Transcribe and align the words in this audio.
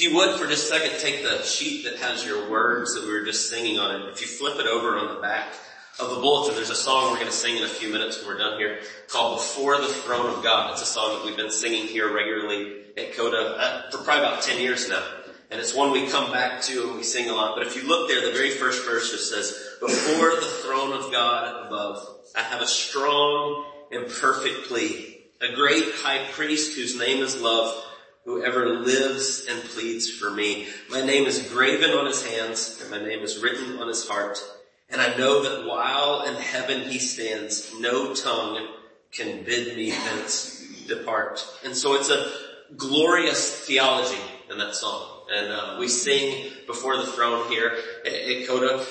If 0.00 0.04
you 0.08 0.16
would 0.16 0.40
for 0.40 0.46
just 0.46 0.72
a 0.72 0.78
second 0.78 0.98
take 0.98 1.22
the 1.22 1.42
sheet 1.42 1.84
that 1.84 1.96
has 1.96 2.24
your 2.24 2.48
words 2.48 2.94
that 2.94 3.04
we 3.04 3.12
were 3.12 3.22
just 3.22 3.50
singing 3.50 3.78
on 3.78 4.00
it. 4.00 4.08
If 4.08 4.22
you 4.22 4.26
flip 4.26 4.58
it 4.58 4.66
over 4.66 4.96
on 4.96 5.14
the 5.14 5.20
back 5.20 5.52
of 5.98 6.08
the 6.08 6.16
bulletin, 6.16 6.54
there's 6.54 6.70
a 6.70 6.74
song 6.74 7.10
we're 7.10 7.18
going 7.18 7.26
to 7.26 7.36
sing 7.36 7.58
in 7.58 7.64
a 7.64 7.68
few 7.68 7.92
minutes 7.92 8.16
when 8.16 8.28
we're 8.28 8.38
done 8.38 8.58
here 8.58 8.80
called 9.08 9.40
Before 9.40 9.76
the 9.76 9.88
Throne 9.88 10.34
of 10.34 10.42
God. 10.42 10.72
It's 10.72 10.80
a 10.80 10.86
song 10.86 11.18
that 11.18 11.26
we've 11.26 11.36
been 11.36 11.50
singing 11.50 11.86
here 11.86 12.10
regularly 12.10 12.84
at 12.96 13.14
Coda 13.14 13.56
uh, 13.58 13.90
for 13.90 13.98
probably 13.98 14.24
about 14.24 14.42
10 14.42 14.62
years 14.62 14.88
now. 14.88 15.06
And 15.50 15.60
it's 15.60 15.74
one 15.74 15.90
we 15.90 16.08
come 16.08 16.32
back 16.32 16.62
to 16.62 16.88
and 16.88 16.96
we 16.96 17.02
sing 17.02 17.28
a 17.28 17.34
lot. 17.34 17.54
But 17.54 17.66
if 17.66 17.76
you 17.76 17.86
look 17.86 18.08
there, 18.08 18.24
the 18.24 18.32
very 18.32 18.52
first 18.52 18.86
verse 18.86 19.10
just 19.10 19.30
says, 19.30 19.50
before 19.80 20.30
the 20.30 20.60
throne 20.64 20.94
of 20.94 21.12
God 21.12 21.66
above, 21.66 22.20
I 22.34 22.40
have 22.40 22.62
a 22.62 22.66
strong 22.66 23.66
and 23.92 24.08
perfect 24.08 24.66
plea. 24.68 25.18
A 25.42 25.54
great 25.54 25.92
high 25.96 26.24
priest 26.32 26.74
whose 26.74 26.98
name 26.98 27.22
is 27.22 27.38
love, 27.38 27.84
whoever 28.30 28.78
lives 28.78 29.46
and 29.50 29.60
pleads 29.64 30.08
for 30.08 30.30
me. 30.30 30.68
My 30.88 31.04
name 31.04 31.26
is 31.26 31.42
graven 31.48 31.90
on 31.90 32.06
his 32.06 32.24
hands 32.24 32.78
and 32.80 32.88
my 32.90 32.98
name 32.98 33.24
is 33.24 33.42
written 33.42 33.78
on 33.78 33.88
his 33.88 34.06
heart. 34.06 34.38
And 34.88 35.00
I 35.00 35.16
know 35.16 35.42
that 35.42 35.66
while 35.66 36.22
in 36.22 36.34
heaven 36.36 36.88
he 36.88 37.00
stands, 37.00 37.72
no 37.80 38.14
tongue 38.14 38.68
can 39.10 39.42
bid 39.44 39.76
me 39.76 39.90
thence 39.90 40.64
depart. 40.86 41.44
And 41.64 41.76
so 41.76 41.94
it's 41.94 42.08
a 42.08 42.30
glorious 42.76 43.66
theology 43.66 44.20
in 44.48 44.58
that 44.58 44.76
song. 44.76 45.26
And 45.32 45.52
uh, 45.52 45.76
we 45.80 45.88
sing 45.88 46.52
before 46.68 46.98
the 46.98 47.06
throne 47.06 47.48
here 47.50 47.72
at, 48.06 48.12
at 48.12 48.46
Coda 48.46 48.84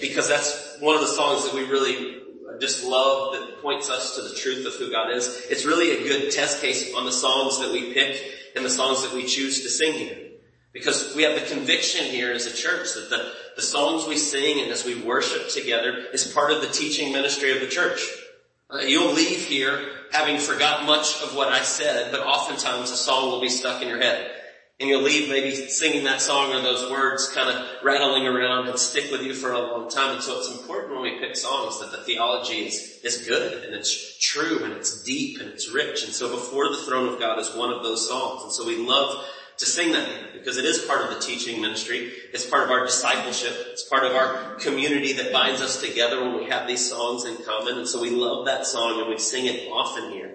because 0.00 0.28
that's 0.28 0.78
one 0.80 0.96
of 0.96 1.00
the 1.00 1.06
songs 1.06 1.44
that 1.44 1.54
we 1.54 1.62
really 1.62 2.22
just 2.60 2.84
love 2.84 3.34
that 3.34 3.62
points 3.62 3.88
us 3.88 4.16
to 4.16 4.22
the 4.22 4.34
truth 4.34 4.66
of 4.66 4.74
who 4.74 4.90
God 4.90 5.12
is. 5.12 5.46
It's 5.48 5.64
really 5.64 5.92
a 5.92 6.08
good 6.08 6.32
test 6.32 6.60
case 6.60 6.92
on 6.94 7.04
the 7.04 7.12
songs 7.12 7.60
that 7.60 7.72
we 7.72 7.94
pick 7.94 8.39
and 8.54 8.64
the 8.64 8.70
songs 8.70 9.02
that 9.02 9.14
we 9.14 9.26
choose 9.26 9.62
to 9.62 9.68
sing 9.68 9.94
here. 9.94 10.18
Because 10.72 11.14
we 11.16 11.24
have 11.24 11.34
the 11.34 11.46
conviction 11.54 12.06
here 12.06 12.32
as 12.32 12.46
a 12.46 12.54
church 12.54 12.94
that 12.94 13.10
the, 13.10 13.32
the 13.56 13.62
songs 13.62 14.06
we 14.06 14.16
sing 14.16 14.60
and 14.60 14.70
as 14.70 14.84
we 14.84 15.02
worship 15.02 15.48
together 15.48 16.06
is 16.12 16.32
part 16.32 16.52
of 16.52 16.60
the 16.60 16.68
teaching 16.68 17.12
ministry 17.12 17.52
of 17.52 17.60
the 17.60 17.66
church. 17.66 18.00
Uh, 18.70 18.78
you'll 18.78 19.12
leave 19.12 19.44
here 19.44 19.88
having 20.12 20.38
forgot 20.38 20.86
much 20.86 21.20
of 21.22 21.34
what 21.34 21.48
I 21.48 21.62
said, 21.62 22.12
but 22.12 22.20
oftentimes 22.20 22.90
a 22.92 22.96
song 22.96 23.30
will 23.30 23.40
be 23.40 23.48
stuck 23.48 23.82
in 23.82 23.88
your 23.88 23.98
head. 23.98 24.30
And 24.80 24.88
you'll 24.88 25.02
leave 25.02 25.28
maybe 25.28 25.54
singing 25.68 26.04
that 26.04 26.22
song 26.22 26.54
or 26.54 26.62
those 26.62 26.90
words 26.90 27.28
kind 27.34 27.50
of 27.50 27.68
rattling 27.84 28.26
around 28.26 28.66
and 28.66 28.78
stick 28.78 29.10
with 29.12 29.20
you 29.20 29.34
for 29.34 29.52
a 29.52 29.58
long 29.58 29.90
time. 29.90 30.14
And 30.14 30.22
so 30.22 30.38
it's 30.38 30.50
important 30.50 30.94
when 30.94 31.02
we 31.02 31.18
pick 31.18 31.36
songs 31.36 31.78
that 31.80 31.92
the 31.92 31.98
theology 31.98 32.66
is, 32.66 32.98
is 33.04 33.26
good 33.28 33.62
and 33.62 33.74
it's 33.74 34.18
true 34.18 34.64
and 34.64 34.72
it's 34.72 35.02
deep 35.02 35.38
and 35.38 35.50
it's 35.50 35.68
rich. 35.70 36.04
And 36.04 36.14
so 36.14 36.30
before 36.30 36.70
the 36.70 36.78
throne 36.78 37.12
of 37.12 37.20
God 37.20 37.38
is 37.38 37.54
one 37.54 37.70
of 37.70 37.82
those 37.82 38.08
songs. 38.08 38.42
And 38.42 38.52
so 38.52 38.66
we 38.66 38.78
love 38.78 39.26
to 39.58 39.66
sing 39.66 39.92
that 39.92 40.32
because 40.32 40.56
it 40.56 40.64
is 40.64 40.78
part 40.78 41.02
of 41.02 41.10
the 41.10 41.20
teaching 41.20 41.60
ministry. 41.60 42.10
It's 42.32 42.46
part 42.46 42.64
of 42.64 42.70
our 42.70 42.86
discipleship. 42.86 43.52
It's 43.72 43.86
part 43.86 44.04
of 44.04 44.12
our 44.12 44.54
community 44.54 45.12
that 45.12 45.30
binds 45.30 45.60
us 45.60 45.82
together 45.82 46.22
when 46.22 46.38
we 46.38 46.46
have 46.46 46.66
these 46.66 46.88
songs 46.88 47.26
in 47.26 47.36
common. 47.44 47.76
And 47.76 47.86
so 47.86 48.00
we 48.00 48.08
love 48.08 48.46
that 48.46 48.64
song 48.64 48.98
and 48.98 49.10
we 49.10 49.18
sing 49.18 49.44
it 49.44 49.68
often 49.70 50.10
here. 50.10 50.32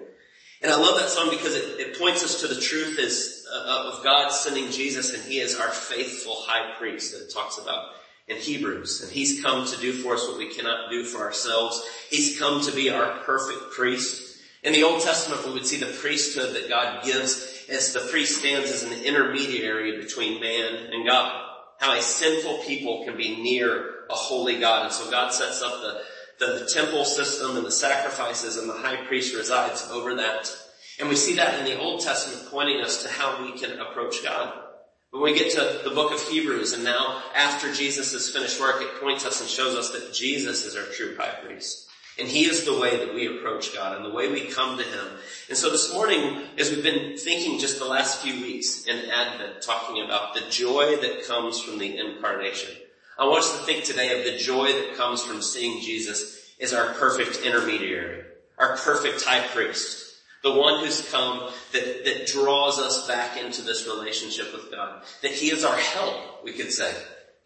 And 0.62 0.70
I 0.70 0.76
love 0.76 0.96
that 1.00 1.08
song 1.08 1.30
because 1.30 1.56
it, 1.56 1.80
it 1.80 1.98
points 1.98 2.22
us 2.22 2.40
to 2.42 2.46
the 2.46 2.60
truth 2.60 3.00
is, 3.00 3.35
Uh, 3.50 3.56
uh, 3.56 3.92
of 3.92 4.04
God 4.04 4.30
sending 4.30 4.70
Jesus 4.70 5.14
and 5.14 5.22
He 5.22 5.38
is 5.38 5.56
our 5.56 5.70
faithful 5.70 6.36
high 6.46 6.74
priest 6.78 7.12
that 7.12 7.22
it 7.24 7.32
talks 7.32 7.58
about 7.58 7.92
in 8.28 8.36
Hebrews. 8.36 9.02
And 9.02 9.12
He's 9.12 9.42
come 9.42 9.66
to 9.66 9.76
do 9.78 9.92
for 9.92 10.14
us 10.14 10.26
what 10.26 10.38
we 10.38 10.52
cannot 10.52 10.90
do 10.90 11.04
for 11.04 11.20
ourselves. 11.20 11.84
He's 12.10 12.38
come 12.38 12.60
to 12.62 12.72
be 12.72 12.90
our 12.90 13.20
perfect 13.20 13.72
priest. 13.72 14.38
In 14.62 14.72
the 14.72 14.82
Old 14.82 15.02
Testament, 15.02 15.46
we 15.46 15.52
would 15.52 15.66
see 15.66 15.78
the 15.78 15.86
priesthood 15.86 16.54
that 16.56 16.68
God 16.68 17.04
gives 17.04 17.64
as 17.68 17.92
the 17.92 18.00
priest 18.00 18.40
stands 18.40 18.70
as 18.70 18.82
an 18.82 18.92
intermediary 19.04 20.00
between 20.02 20.40
man 20.40 20.74
and 20.92 21.06
God. 21.06 21.44
How 21.78 21.92
a 21.96 22.02
sinful 22.02 22.58
people 22.66 23.04
can 23.04 23.16
be 23.16 23.42
near 23.42 24.06
a 24.10 24.14
holy 24.14 24.58
God. 24.58 24.86
And 24.86 24.92
so 24.92 25.10
God 25.10 25.32
sets 25.32 25.62
up 25.62 25.82
the 25.82 26.02
the 26.38 26.70
temple 26.72 27.04
system 27.04 27.56
and 27.56 27.64
the 27.64 27.70
sacrifices 27.70 28.56
and 28.56 28.68
the 28.68 28.74
high 28.74 29.06
priest 29.06 29.34
resides 29.34 29.88
over 29.90 30.16
that. 30.16 30.54
And 30.98 31.08
we 31.08 31.16
see 31.16 31.34
that 31.34 31.58
in 31.58 31.64
the 31.66 31.78
Old 31.78 32.00
Testament 32.00 32.50
pointing 32.50 32.80
us 32.80 33.02
to 33.02 33.08
how 33.08 33.44
we 33.44 33.58
can 33.58 33.78
approach 33.78 34.22
God. 34.22 34.62
When 35.10 35.22
we 35.22 35.34
get 35.34 35.52
to 35.52 35.80
the 35.84 35.94
book 35.94 36.12
of 36.12 36.20
Hebrews 36.22 36.72
and 36.72 36.84
now 36.84 37.22
after 37.34 37.72
Jesus' 37.72 38.12
has 38.12 38.30
finished 38.30 38.60
work, 38.60 38.82
it 38.82 39.00
points 39.00 39.24
us 39.24 39.40
and 39.40 39.48
shows 39.48 39.74
us 39.74 39.90
that 39.90 40.12
Jesus 40.12 40.64
is 40.64 40.76
our 40.76 40.84
true 40.86 41.16
high 41.16 41.34
priest. 41.44 41.88
And 42.18 42.26
he 42.26 42.46
is 42.46 42.64
the 42.64 42.78
way 42.78 42.96
that 42.96 43.14
we 43.14 43.26
approach 43.26 43.74
God 43.74 43.96
and 43.96 44.04
the 44.04 44.14
way 44.14 44.30
we 44.30 44.46
come 44.46 44.78
to 44.78 44.84
him. 44.84 45.06
And 45.48 45.56
so 45.56 45.70
this 45.70 45.92
morning, 45.92 46.44
as 46.58 46.70
we've 46.70 46.82
been 46.82 47.16
thinking 47.18 47.58
just 47.58 47.78
the 47.78 47.84
last 47.84 48.22
few 48.22 48.40
weeks 48.40 48.86
in 48.86 49.10
Advent, 49.10 49.60
talking 49.60 50.02
about 50.02 50.34
the 50.34 50.48
joy 50.48 50.96
that 50.96 51.26
comes 51.26 51.60
from 51.60 51.78
the 51.78 51.98
incarnation, 51.98 52.74
I 53.18 53.26
want 53.26 53.44
us 53.44 53.58
to 53.58 53.64
think 53.64 53.84
today 53.84 54.18
of 54.18 54.24
the 54.24 54.38
joy 54.38 54.72
that 54.72 54.96
comes 54.96 55.22
from 55.22 55.42
seeing 55.42 55.82
Jesus 55.82 56.52
as 56.60 56.72
our 56.72 56.94
perfect 56.94 57.44
intermediary, 57.44 58.24
our 58.58 58.76
perfect 58.78 59.22
high 59.22 59.46
priest, 59.48 60.05
the 60.46 60.58
one 60.60 60.84
who's 60.84 61.08
come 61.10 61.50
that, 61.72 62.04
that 62.04 62.26
draws 62.28 62.78
us 62.78 63.06
back 63.08 63.36
into 63.36 63.62
this 63.62 63.86
relationship 63.86 64.52
with 64.52 64.70
God, 64.70 65.02
that 65.22 65.32
he 65.32 65.50
is 65.50 65.64
our 65.64 65.76
help, 65.76 66.44
we 66.44 66.52
could 66.52 66.72
say, 66.72 66.94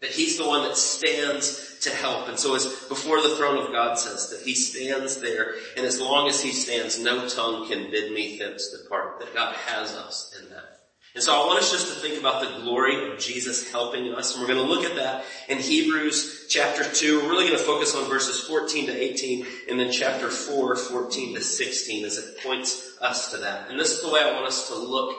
that 0.01 0.11
he's 0.11 0.37
the 0.37 0.45
one 0.45 0.63
that 0.63 0.77
stands 0.77 1.79
to 1.79 1.89
help. 1.89 2.27
And 2.27 2.37
so 2.37 2.55
as 2.55 2.65
before 2.65 3.21
the 3.21 3.35
throne 3.35 3.57
of 3.57 3.71
God 3.71 3.95
says 3.97 4.29
that 4.29 4.41
he 4.41 4.53
stands 4.53 5.19
there 5.19 5.55
and 5.75 5.85
as 5.85 5.99
long 5.99 6.27
as 6.27 6.41
he 6.41 6.51
stands, 6.51 6.99
no 6.99 7.27
tongue 7.27 7.67
can 7.67 7.89
bid 7.89 8.11
me 8.11 8.37
thence 8.37 8.69
depart, 8.69 9.19
that 9.19 9.33
God 9.33 9.55
has 9.55 9.93
us 9.93 10.37
in 10.39 10.49
that. 10.49 10.70
And 11.13 11.21
so 11.21 11.33
I 11.33 11.45
want 11.45 11.59
us 11.59 11.71
just 11.71 11.93
to 11.93 11.99
think 11.99 12.17
about 12.17 12.41
the 12.41 12.61
glory 12.61 13.11
of 13.11 13.19
Jesus 13.19 13.69
helping 13.69 14.13
us. 14.13 14.33
And 14.33 14.41
we're 14.41 14.53
going 14.53 14.65
to 14.65 14.73
look 14.73 14.85
at 14.85 14.95
that 14.95 15.25
in 15.49 15.57
Hebrews 15.57 16.45
chapter 16.47 16.85
2. 16.85 17.19
We're 17.19 17.29
really 17.29 17.47
going 17.47 17.59
to 17.59 17.65
focus 17.65 17.93
on 17.95 18.07
verses 18.07 18.39
14 18.47 18.85
to 18.85 18.93
18 18.93 19.45
and 19.69 19.77
then 19.77 19.91
chapter 19.91 20.29
4, 20.29 20.75
14 20.77 21.35
to 21.35 21.41
16 21.41 22.05
as 22.05 22.17
it 22.17 22.41
points 22.41 22.97
us 23.01 23.31
to 23.31 23.37
that. 23.39 23.69
And 23.69 23.77
this 23.77 23.91
is 23.91 24.01
the 24.01 24.09
way 24.09 24.21
I 24.21 24.31
want 24.31 24.45
us 24.45 24.69
to 24.69 24.75
look 24.75 25.13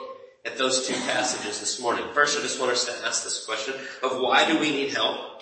at 0.45 0.57
those 0.57 0.87
two 0.87 0.95
passages 1.05 1.59
this 1.59 1.79
morning. 1.79 2.05
First, 2.13 2.39
I 2.39 2.41
just 2.41 2.59
want 2.59 2.71
us 2.71 2.85
to 2.85 3.05
ask 3.05 3.23
this 3.23 3.45
question 3.45 3.75
of 4.01 4.19
why 4.19 4.51
do 4.51 4.59
we 4.59 4.71
need 4.71 4.93
help? 4.93 5.41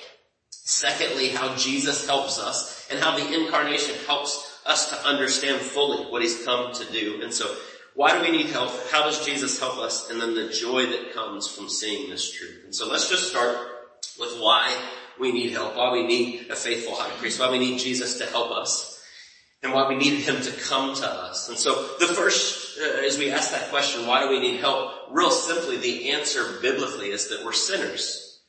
Secondly, 0.50 1.30
how 1.30 1.56
Jesus 1.56 2.06
helps 2.06 2.40
us 2.40 2.88
and 2.92 3.00
how 3.00 3.16
the 3.18 3.42
incarnation 3.42 3.96
helps 4.06 4.60
us 4.66 4.90
to 4.90 5.08
understand 5.08 5.60
fully 5.62 6.06
what 6.12 6.22
he's 6.22 6.44
come 6.44 6.74
to 6.74 6.92
do. 6.92 7.22
And 7.24 7.34
so 7.34 7.56
why 7.94 8.18
do 8.18 8.22
we 8.22 8.36
need 8.36 8.48
help? 8.48 8.72
How 8.90 9.04
does 9.04 9.26
Jesus 9.26 9.60
help 9.60 9.78
us? 9.78 10.10
And 10.10 10.22
then 10.22 10.34
the 10.34 10.50
joy 10.50 10.86
that 10.86 11.14
comes 11.14 11.48
from 11.48 11.70
seeing 11.70 12.10
this 12.10 12.32
truth. 12.32 12.62
And 12.64 12.74
so 12.74 12.90
let's 12.90 13.10
just 13.10 13.30
start 13.30 13.58
with 14.20 14.40
why 14.40 14.74
we 15.20 15.32
need 15.32 15.52
help, 15.52 15.76
why 15.76 15.92
we 15.92 16.06
need 16.06 16.50
a 16.50 16.56
faithful 16.56 16.96
high 16.96 17.10
priest, 17.18 17.40
why 17.40 17.52
we 17.52 17.60
need 17.60 17.80
Jesus 17.80 18.18
to 18.20 18.26
help 18.26 18.52
us, 18.52 19.04
and 19.62 19.74
why 19.74 19.88
we 19.88 19.96
need 19.96 20.22
him 20.22 20.42
to 20.42 20.52
come 20.52 20.96
to 20.96 21.06
us. 21.06 21.50
And 21.50 21.58
so 21.58 21.96
the 22.00 22.08
first, 22.08 22.80
uh, 22.80 23.06
as 23.06 23.18
we 23.18 23.30
ask 23.30 23.52
that 23.52 23.70
question, 23.70 24.08
why 24.08 24.24
do 24.24 24.30
we 24.30 24.40
need 24.40 24.60
help? 24.60 24.94
Real 25.12 25.30
simply, 25.30 25.78
the 25.78 26.12
answer 26.12 26.60
biblically 26.62 27.10
is 27.10 27.30
that 27.30 27.44
we're 27.44 27.54
sinners. 27.54 28.40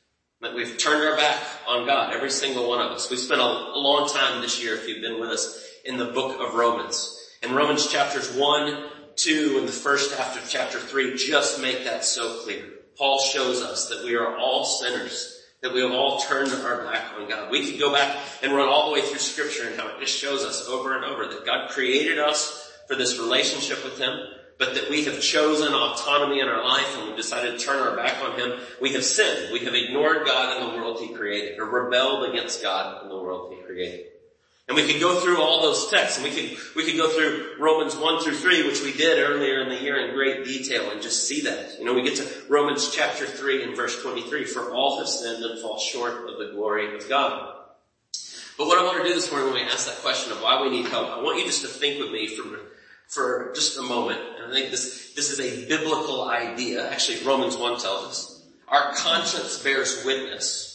That 0.41 0.55
we've 0.55 0.77
turned 0.77 1.07
our 1.07 1.15
back 1.15 1.39
on 1.67 1.85
God, 1.85 2.13
every 2.13 2.31
single 2.31 2.67
one 2.67 2.81
of 2.81 2.91
us. 2.91 3.09
We've 3.09 3.19
spent 3.19 3.39
a, 3.39 3.43
long 3.45 4.09
time 4.09 4.41
this 4.41 4.61
year, 4.61 4.75
if 4.75 4.87
you've 4.87 5.01
been 5.01 5.19
with 5.19 5.29
us, 5.29 5.65
in 5.85 5.97
the 5.97 6.05
book 6.05 6.39
of 6.41 6.55
Romans. 6.55 7.19
In 7.41 7.53
Romans 7.53 7.87
chapters 7.87 8.35
1 8.35 8.89
2 9.17 9.57
and 9.59 9.67
the 9.67 9.71
first 9.71 10.15
half 10.15 10.41
of 10.41 10.49
chapter 10.49 10.79
3 10.79 11.15
just 11.15 11.61
make 11.61 11.83
that 11.85 12.05
so 12.05 12.39
clear. 12.43 12.63
Paul 12.97 13.19
shows 13.19 13.61
us 13.61 13.89
that 13.89 14.03
we 14.03 14.15
are 14.15 14.37
all 14.37 14.65
sinners, 14.65 15.41
that 15.61 15.73
we 15.73 15.81
have 15.81 15.91
all 15.91 16.19
turned 16.19 16.51
our 16.51 16.83
back 16.83 17.13
on 17.17 17.27
God. 17.27 17.49
We 17.49 17.69
could 17.69 17.79
go 17.79 17.91
back 17.91 18.17
and 18.41 18.53
run 18.53 18.67
all 18.67 18.87
the 18.87 18.93
way 18.93 19.01
through 19.01 19.19
scripture 19.19 19.67
and 19.67 19.79
how 19.79 19.87
it 19.87 19.99
just 19.99 20.17
shows 20.17 20.43
us 20.43 20.67
over 20.67 20.95
and 20.95 21.05
over 21.05 21.27
that 21.27 21.45
God 21.45 21.71
created 21.71 22.19
us 22.19 22.71
for 22.87 22.95
this 22.95 23.17
relationship 23.17 23.83
with 23.83 23.97
Him, 23.97 24.19
but 24.59 24.75
that 24.75 24.89
we 24.89 25.05
have 25.05 25.21
chosen 25.21 25.73
autonomy 25.73 26.39
in 26.39 26.47
our 26.47 26.63
life 26.63 26.97
and 26.97 27.07
we've 27.07 27.17
decided 27.17 27.57
to 27.57 27.65
turn 27.65 27.79
our 27.79 27.95
back 27.95 28.23
on 28.23 28.37
Him. 28.37 28.59
We 28.81 28.93
have 28.93 29.03
sinned. 29.03 29.51
We 29.51 29.65
have 29.65 29.73
ignored 29.73 30.25
God 30.25 30.61
and 30.61 30.71
the 30.71 30.77
world 30.77 30.99
He 30.99 31.13
created 31.13 31.59
or 31.59 31.65
rebelled 31.65 32.29
against 32.29 32.61
God 32.61 33.01
and 33.01 33.11
the 33.11 33.15
world 33.15 33.53
He 33.53 33.61
created. 33.63 34.05
And 34.67 34.77
we 34.77 34.89
could 34.89 35.01
go 35.01 35.19
through 35.19 35.41
all 35.41 35.61
those 35.61 35.89
texts 35.91 36.17
and 36.17 36.23
we 36.23 36.31
could, 36.31 36.57
we 36.75 36.85
could 36.85 36.95
go 36.95 37.09
through 37.09 37.55
Romans 37.59 37.97
1 37.97 38.23
through 38.23 38.37
3, 38.37 38.65
which 38.65 38.81
we 38.81 38.93
did 38.93 39.19
earlier 39.19 39.61
in 39.61 39.69
the 39.69 39.81
year 39.81 40.07
in 40.07 40.15
great 40.15 40.45
detail 40.45 40.89
and 40.89 41.01
just 41.01 41.27
see 41.27 41.41
that. 41.41 41.77
You 41.77 41.85
know, 41.85 41.93
we 41.93 42.01
get 42.01 42.15
to 42.17 42.29
Romans 42.47 42.89
chapter 42.89 43.25
3 43.25 43.63
and 43.63 43.75
verse 43.75 44.01
23, 44.01 44.45
for 44.45 44.73
all 44.73 44.99
have 44.99 45.07
sinned 45.07 45.43
and 45.43 45.59
fall 45.59 45.77
short 45.77 46.29
of 46.29 46.37
the 46.37 46.53
glory 46.53 46.95
of 46.95 47.09
God. 47.09 47.55
But 48.57 48.67
what 48.67 48.79
I 48.79 48.83
want 48.83 49.03
to 49.03 49.09
do 49.09 49.13
this 49.13 49.29
morning 49.31 49.51
when 49.51 49.65
we 49.65 49.69
ask 49.69 49.87
that 49.87 49.97
question 49.97 50.31
of 50.31 50.41
why 50.41 50.61
we 50.61 50.69
need 50.69 50.85
help, 50.87 51.09
I 51.09 51.21
want 51.21 51.39
you 51.39 51.45
just 51.45 51.63
to 51.63 51.67
think 51.67 51.99
with 51.99 52.11
me 52.11 52.27
for, 52.27 52.43
for 53.07 53.51
just 53.53 53.77
a 53.77 53.81
moment. 53.81 54.21
And 54.37 54.49
I 54.49 54.55
think 54.55 54.71
this, 54.71 55.11
this 55.13 55.29
is 55.29 55.41
a 55.41 55.67
biblical 55.67 56.29
idea. 56.29 56.89
Actually, 56.89 57.25
Romans 57.25 57.57
1 57.57 57.79
tells 57.79 58.05
us. 58.05 58.45
Our 58.69 58.93
conscience 58.93 59.61
bears 59.61 60.03
witness 60.05 60.72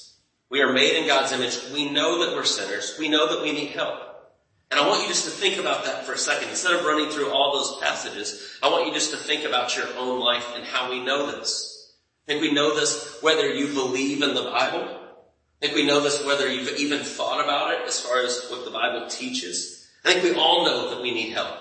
we 0.51 0.63
are 0.63 0.73
made 0.73 0.97
in 0.97 1.07
God's 1.07 1.33
image. 1.33 1.59
We 1.73 1.91
know 1.91 2.25
that 2.25 2.35
we're 2.35 2.45
sinners. 2.45 2.97
We 2.99 3.09
know 3.09 3.35
that 3.35 3.43
we 3.43 3.53
need 3.53 3.71
help. 3.71 4.01
And 4.71 4.79
I 4.79 4.87
want 4.87 5.03
you 5.03 5.09
just 5.09 5.25
to 5.25 5.31
think 5.31 5.59
about 5.59 5.85
that 5.85 6.05
for 6.05 6.13
a 6.13 6.19
second. 6.19 6.51
Instead 6.51 6.75
of 6.75 6.85
running 6.85 7.11
through 7.11 7.31
all 7.31 7.53
those 7.53 7.81
passages, 7.83 8.59
I 8.63 8.69
want 8.69 8.87
you 8.87 8.93
just 8.93 9.11
to 9.13 9.17
think 9.17 9.45
about 9.45 9.77
your 9.77 9.87
own 9.97 10.21
life 10.21 10.47
and 10.55 10.65
how 10.65 10.91
we 10.91 11.03
know 11.03 11.31
this. 11.31 11.95
I 12.27 12.33
think 12.33 12.43
we 12.43 12.53
know 12.53 12.75
this 12.75 13.19
whether 13.23 13.49
you 13.49 13.73
believe 13.73 14.23
in 14.23 14.35
the 14.35 14.43
Bible. 14.43 14.87
I 14.87 15.67
think 15.67 15.75
we 15.75 15.87
know 15.87 16.01
this 16.01 16.25
whether 16.25 16.51
you've 16.51 16.79
even 16.79 17.01
thought 17.01 17.43
about 17.43 17.73
it 17.73 17.87
as 17.87 18.01
far 18.01 18.23
as 18.23 18.47
what 18.51 18.65
the 18.65 18.71
Bible 18.71 19.09
teaches. 19.09 19.89
I 20.05 20.13
think 20.13 20.25
we 20.25 20.41
all 20.41 20.65
know 20.65 20.91
that 20.91 21.03
we 21.03 21.13
need 21.13 21.33
help. 21.33 21.59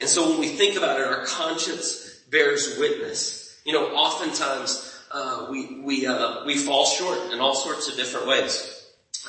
And 0.00 0.08
so 0.08 0.28
when 0.28 0.40
we 0.40 0.48
think 0.48 0.76
about 0.76 1.00
it, 1.00 1.06
our 1.06 1.24
conscience 1.24 2.20
bears 2.30 2.76
witness. 2.78 3.60
You 3.64 3.72
know, 3.72 3.94
oftentimes 3.94 4.95
uh, 5.16 5.46
we 5.50 5.80
we 5.80 6.06
uh, 6.06 6.44
we 6.44 6.56
fall 6.58 6.84
short 6.84 7.32
in 7.32 7.40
all 7.40 7.54
sorts 7.54 7.88
of 7.88 7.96
different 7.96 8.26
ways. 8.26 8.72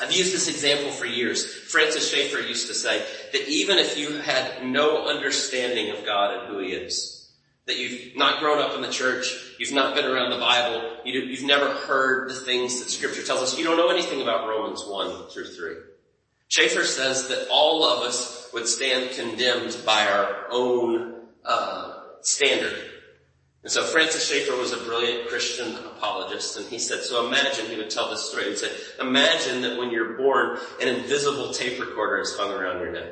I've 0.02 0.12
used 0.12 0.34
this 0.34 0.50
example 0.50 0.92
for 0.92 1.06
years. 1.06 1.46
Francis 1.46 2.12
Schaeffer 2.12 2.40
used 2.40 2.68
to 2.68 2.74
say 2.74 3.04
that 3.32 3.48
even 3.48 3.78
if 3.78 3.98
you 3.98 4.18
had 4.18 4.66
no 4.66 5.08
understanding 5.08 5.96
of 5.96 6.06
God 6.06 6.38
and 6.38 6.48
who 6.50 6.60
He 6.60 6.74
is, 6.74 7.32
that 7.66 7.78
you've 7.78 8.16
not 8.16 8.40
grown 8.40 8.60
up 8.60 8.76
in 8.76 8.82
the 8.82 8.92
church, 8.92 9.28
you've 9.60 9.74
not 9.74 9.96
been 9.96 10.06
around 10.06 10.32
the 10.32 10.40
Bible, 10.40 10.98
you, 11.06 11.36
have 11.36 11.46
never 11.46 11.72
heard 11.72 12.30
the 12.30 12.36
things 12.36 12.84
that 12.84 12.92
Scripture 12.92 13.24
tells 13.24 13.42
us, 13.42 13.58
you 13.58 13.64
don't 13.64 13.78
know 13.78 13.90
anything 13.90 14.22
about 14.22 14.48
Romans 14.48 14.84
1 14.86 15.30
through 15.30 15.48
3. 15.48 15.74
Schaeffer 16.50 16.84
says 16.84 17.30
that 17.30 17.48
all 17.50 17.84
of 17.84 18.04
us 18.04 18.50
would 18.54 18.68
stand 18.68 19.12
condemned 19.12 19.78
by 19.86 20.06
our 20.08 20.48
own 20.52 21.16
uh, 21.44 22.04
standard. 22.22 22.87
And 23.68 23.72
so 23.74 23.84
Francis 23.84 24.26
Schaeffer 24.26 24.56
was 24.56 24.72
a 24.72 24.78
brilliant 24.78 25.28
Christian 25.28 25.76
apologist, 25.76 26.56
and 26.56 26.66
he 26.68 26.80
said, 26.80 27.04
so 27.04 27.28
imagine, 27.28 27.66
he 27.66 27.76
would 27.76 27.90
tell 27.90 28.10
this 28.10 28.30
story, 28.30 28.44
he 28.44 28.50
would 28.52 28.58
say, 28.58 28.72
imagine 29.02 29.60
that 29.64 29.78
when 29.78 29.92
you're 29.92 30.14
born, 30.14 30.58
an 30.82 30.88
invisible 30.88 31.52
tape 31.52 31.78
recorder 31.78 32.22
is 32.22 32.34
hung 32.38 32.54
around 32.54 32.80
your 32.80 32.94
neck. 32.94 33.12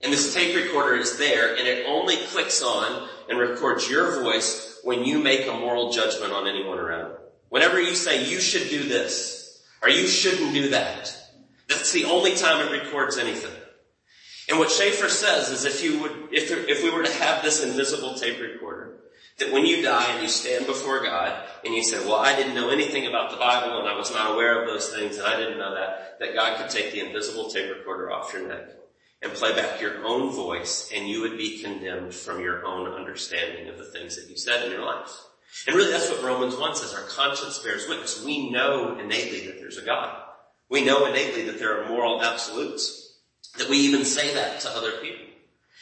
And 0.00 0.10
this 0.10 0.32
tape 0.32 0.56
recorder 0.56 0.96
is 0.96 1.18
there, 1.18 1.56
and 1.56 1.68
it 1.68 1.84
only 1.86 2.16
clicks 2.28 2.62
on 2.62 3.06
and 3.28 3.38
records 3.38 3.86
your 3.86 4.22
voice 4.22 4.80
when 4.82 5.04
you 5.04 5.18
make 5.18 5.46
a 5.46 5.52
moral 5.52 5.92
judgment 5.92 6.32
on 6.32 6.48
anyone 6.48 6.78
around. 6.78 7.14
Whenever 7.50 7.78
you 7.78 7.94
say, 7.94 8.26
you 8.26 8.40
should 8.40 8.70
do 8.70 8.88
this, 8.88 9.62
or 9.82 9.90
you 9.90 10.06
shouldn't 10.06 10.54
do 10.54 10.70
that, 10.70 11.14
that's 11.68 11.92
the 11.92 12.06
only 12.06 12.34
time 12.34 12.66
it 12.66 12.72
records 12.72 13.18
anything. 13.18 13.52
And 14.48 14.58
what 14.58 14.70
Schaeffer 14.70 15.10
says 15.10 15.50
is 15.50 15.66
if 15.66 15.84
you 15.84 16.00
would, 16.00 16.28
if, 16.32 16.50
if 16.50 16.82
we 16.82 16.88
were 16.88 17.04
to 17.04 17.12
have 17.12 17.42
this 17.42 17.62
invisible 17.62 18.14
tape 18.14 18.40
recorder, 18.40 19.00
that 19.38 19.52
when 19.52 19.66
you 19.66 19.82
die 19.82 20.12
and 20.12 20.22
you 20.22 20.28
stand 20.28 20.66
before 20.66 21.02
God 21.02 21.48
and 21.64 21.74
you 21.74 21.82
say, 21.82 21.98
well, 22.04 22.16
I 22.16 22.36
didn't 22.36 22.54
know 22.54 22.70
anything 22.70 23.06
about 23.06 23.30
the 23.30 23.36
Bible 23.36 23.78
and 23.80 23.88
I 23.88 23.96
was 23.96 24.12
not 24.12 24.32
aware 24.32 24.60
of 24.60 24.68
those 24.68 24.88
things 24.88 25.16
and 25.16 25.26
I 25.26 25.36
didn't 25.36 25.58
know 25.58 25.74
that, 25.74 26.18
that 26.20 26.34
God 26.34 26.58
could 26.58 26.70
take 26.70 26.92
the 26.92 27.04
invisible 27.04 27.50
tape 27.50 27.70
recorder 27.70 28.12
off 28.12 28.32
your 28.32 28.46
neck 28.46 28.70
and 29.22 29.32
play 29.32 29.54
back 29.54 29.80
your 29.80 30.04
own 30.04 30.30
voice 30.32 30.90
and 30.94 31.08
you 31.08 31.20
would 31.22 31.36
be 31.36 31.62
condemned 31.62 32.14
from 32.14 32.40
your 32.40 32.64
own 32.64 32.92
understanding 32.92 33.68
of 33.68 33.78
the 33.78 33.86
things 33.86 34.16
that 34.16 34.30
you 34.30 34.36
said 34.36 34.66
in 34.66 34.72
your 34.72 34.84
life. 34.84 35.10
And 35.66 35.74
really 35.74 35.90
that's 35.90 36.10
what 36.10 36.22
Romans 36.22 36.56
1 36.56 36.76
says. 36.76 36.94
Our 36.94 37.02
conscience 37.02 37.58
bears 37.58 37.88
witness. 37.88 38.22
We 38.24 38.50
know 38.50 38.98
innately 38.98 39.46
that 39.46 39.58
there's 39.58 39.78
a 39.78 39.84
God. 39.84 40.16
We 40.68 40.84
know 40.84 41.06
innately 41.06 41.42
that 41.46 41.58
there 41.58 41.80
are 41.80 41.88
moral 41.88 42.22
absolutes. 42.22 43.18
That 43.58 43.68
we 43.68 43.78
even 43.78 44.04
say 44.04 44.34
that 44.34 44.60
to 44.60 44.70
other 44.70 44.92
people. 45.00 45.23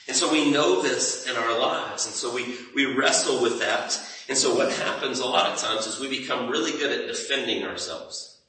And 0.09 0.17
so 0.17 0.33
we 0.33 0.51
know 0.51 0.83
this 0.83 1.29
in 1.29 1.37
our 1.37 1.59
lives. 1.59 2.07
And 2.07 2.15
so 2.15 2.35
we, 2.35 2.57
we 2.75 2.87
wrestle 2.87 3.41
with 3.41 3.61
that. 3.61 3.99
And 4.29 4.37
so 4.37 4.55
what 4.55 4.73
happens 4.73 5.21
a 5.21 5.27
lot 5.27 5.53
of 5.53 5.59
times 5.59 5.87
is 5.87 6.01
we 6.01 6.09
become 6.09 6.51
really 6.51 6.73
good 6.73 6.91
at 6.91 7.07
defending 7.07 7.65
ourselves. 7.65 8.41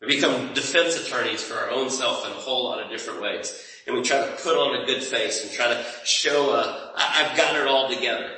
We 0.00 0.08
become 0.08 0.52
defense 0.54 0.96
attorneys 0.96 1.42
for 1.42 1.54
our 1.54 1.70
own 1.70 1.90
self 1.90 2.26
in 2.26 2.32
a 2.32 2.34
whole 2.34 2.64
lot 2.64 2.82
of 2.82 2.90
different 2.90 3.22
ways. 3.22 3.52
And 3.86 3.94
we 3.94 4.02
try 4.02 4.18
to 4.18 4.32
put 4.42 4.56
on 4.56 4.82
a 4.82 4.86
good 4.86 5.02
face 5.02 5.44
and 5.44 5.52
try 5.52 5.66
to 5.66 5.84
show 6.04 6.50
a, 6.50 6.92
I've 6.96 7.36
got 7.36 7.56
it 7.56 7.66
all 7.66 7.88
together. 7.88 8.30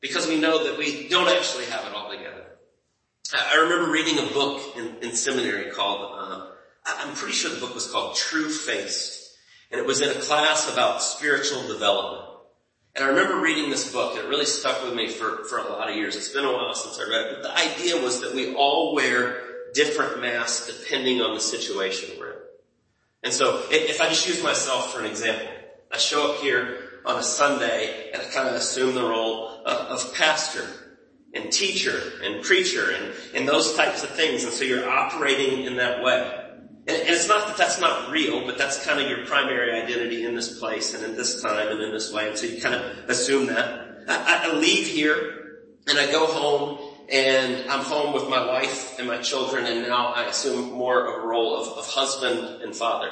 Because 0.00 0.28
we 0.28 0.38
know 0.38 0.64
that 0.64 0.78
we 0.78 1.08
don't 1.08 1.28
actually 1.28 1.64
have 1.66 1.84
it 1.86 1.94
all 1.94 2.10
together. 2.10 2.44
I 3.34 3.56
remember 3.56 3.90
reading 3.90 4.18
a 4.18 4.32
book 4.32 4.76
in, 4.76 4.96
in 5.02 5.14
seminary 5.14 5.70
called, 5.70 6.14
uh, 6.18 6.46
I'm 6.86 7.14
pretty 7.14 7.34
sure 7.34 7.50
the 7.50 7.60
book 7.60 7.74
was 7.74 7.90
called 7.90 8.16
TrueFaced. 8.16 9.17
And 9.70 9.80
it 9.80 9.86
was 9.86 10.00
in 10.00 10.10
a 10.10 10.20
class 10.20 10.72
about 10.72 11.02
spiritual 11.02 11.66
development. 11.68 12.24
And 12.94 13.04
I 13.04 13.08
remember 13.08 13.40
reading 13.40 13.70
this 13.70 13.92
book. 13.92 14.16
It 14.16 14.26
really 14.26 14.46
stuck 14.46 14.82
with 14.82 14.94
me 14.94 15.08
for, 15.08 15.44
for 15.44 15.58
a 15.58 15.68
lot 15.68 15.88
of 15.88 15.96
years. 15.96 16.16
It's 16.16 16.30
been 16.30 16.44
a 16.44 16.52
while 16.52 16.74
since 16.74 16.98
I 16.98 17.08
read 17.08 17.26
it. 17.26 17.36
But 17.36 17.42
the 17.42 17.56
idea 17.56 18.02
was 18.02 18.20
that 18.22 18.34
we 18.34 18.54
all 18.54 18.94
wear 18.94 19.42
different 19.74 20.20
masks 20.20 20.66
depending 20.66 21.20
on 21.20 21.34
the 21.34 21.40
situation 21.40 22.10
we're 22.18 22.32
in. 22.32 22.38
And 23.22 23.32
so 23.32 23.62
if 23.70 24.00
I 24.00 24.08
just 24.08 24.26
use 24.26 24.42
myself 24.42 24.92
for 24.92 25.00
an 25.00 25.06
example, 25.06 25.46
I 25.92 25.98
show 25.98 26.32
up 26.32 26.40
here 26.40 27.00
on 27.04 27.18
a 27.18 27.22
Sunday 27.22 28.10
and 28.12 28.22
I 28.22 28.24
kind 28.26 28.48
of 28.48 28.54
assume 28.54 28.94
the 28.94 29.02
role 29.02 29.48
of, 29.64 30.04
of 30.04 30.14
pastor 30.14 30.66
and 31.34 31.52
teacher 31.52 32.00
and 32.22 32.42
preacher 32.42 32.90
and, 32.90 33.12
and 33.34 33.48
those 33.48 33.74
types 33.76 34.02
of 34.02 34.10
things. 34.10 34.44
And 34.44 34.52
so 34.52 34.64
you're 34.64 34.88
operating 34.88 35.64
in 35.64 35.76
that 35.76 36.02
way. 36.02 36.47
And 36.88 36.96
it's 37.06 37.28
not 37.28 37.46
that 37.48 37.58
that's 37.58 37.78
not 37.78 38.10
real, 38.10 38.46
but 38.46 38.56
that's 38.56 38.82
kind 38.82 38.98
of 38.98 39.10
your 39.10 39.26
primary 39.26 39.78
identity 39.78 40.24
in 40.24 40.34
this 40.34 40.58
place 40.58 40.94
and 40.94 41.04
in 41.04 41.16
this 41.16 41.42
time 41.42 41.68
and 41.68 41.82
in 41.82 41.92
this 41.92 42.10
way. 42.10 42.28
And 42.28 42.38
so 42.38 42.46
you 42.46 42.62
kind 42.62 42.76
of 42.76 43.10
assume 43.10 43.48
that. 43.48 44.06
I, 44.08 44.48
I 44.50 44.54
leave 44.54 44.86
here 44.86 45.58
and 45.86 45.98
I 45.98 46.10
go 46.10 46.24
home 46.24 46.78
and 47.10 47.70
I'm 47.70 47.84
home 47.84 48.14
with 48.14 48.30
my 48.30 48.46
wife 48.46 48.98
and 48.98 49.06
my 49.06 49.18
children 49.18 49.66
and 49.66 49.86
now 49.86 50.14
I 50.14 50.24
assume 50.28 50.72
more 50.72 51.04
of 51.04 51.22
a 51.22 51.26
role 51.26 51.60
of, 51.60 51.76
of 51.76 51.86
husband 51.86 52.62
and 52.62 52.74
father. 52.74 53.10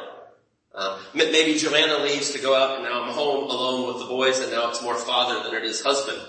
Uh, 0.75 0.99
maybe 1.13 1.59
Joanna 1.59 2.03
leaves 2.03 2.31
to 2.33 2.39
go 2.39 2.55
out 2.55 2.77
and 2.77 2.85
now 2.85 3.03
I'm 3.03 3.13
home 3.13 3.45
alone 3.51 3.89
with 3.89 3.99
the 3.99 4.07
boys 4.07 4.41
and 4.41 4.53
now 4.53 4.71
it's 4.71 4.83
more 4.83 4.95
father 4.95 5.43
than 5.43 5.55
it 5.55 5.65
is 5.65 5.83
husband. 5.83 6.21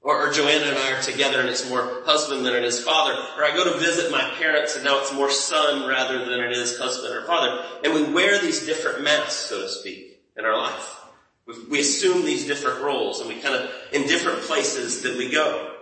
Or, 0.00 0.28
or, 0.28 0.32
Joanna 0.32 0.66
and 0.66 0.78
I 0.78 0.92
are 0.92 1.02
together 1.02 1.40
and 1.40 1.48
it's 1.48 1.68
more 1.68 2.02
husband 2.04 2.46
than 2.46 2.54
it 2.54 2.64
is 2.64 2.80
father. 2.80 3.12
Or 3.36 3.44
I 3.44 3.50
go 3.54 3.64
to 3.64 3.78
visit 3.78 4.12
my 4.12 4.22
parents 4.38 4.76
and 4.76 4.84
now 4.84 5.00
it's 5.00 5.12
more 5.12 5.30
son 5.30 5.88
rather 5.88 6.24
than 6.24 6.40
it 6.40 6.52
is 6.52 6.78
husband 6.78 7.12
or 7.12 7.26
father. 7.26 7.64
And 7.82 7.92
we 7.94 8.04
wear 8.04 8.40
these 8.40 8.64
different 8.64 9.02
masks, 9.02 9.34
so 9.34 9.62
to 9.62 9.68
speak, 9.68 10.20
in 10.36 10.44
our 10.44 10.56
life. 10.56 11.00
We, 11.46 11.54
we 11.68 11.80
assume 11.80 12.24
these 12.24 12.46
different 12.46 12.80
roles 12.80 13.20
and 13.20 13.28
we 13.28 13.40
kind 13.40 13.56
of, 13.56 13.70
in 13.92 14.06
different 14.06 14.42
places 14.42 15.02
that 15.02 15.16
we 15.16 15.30
go. 15.30 15.74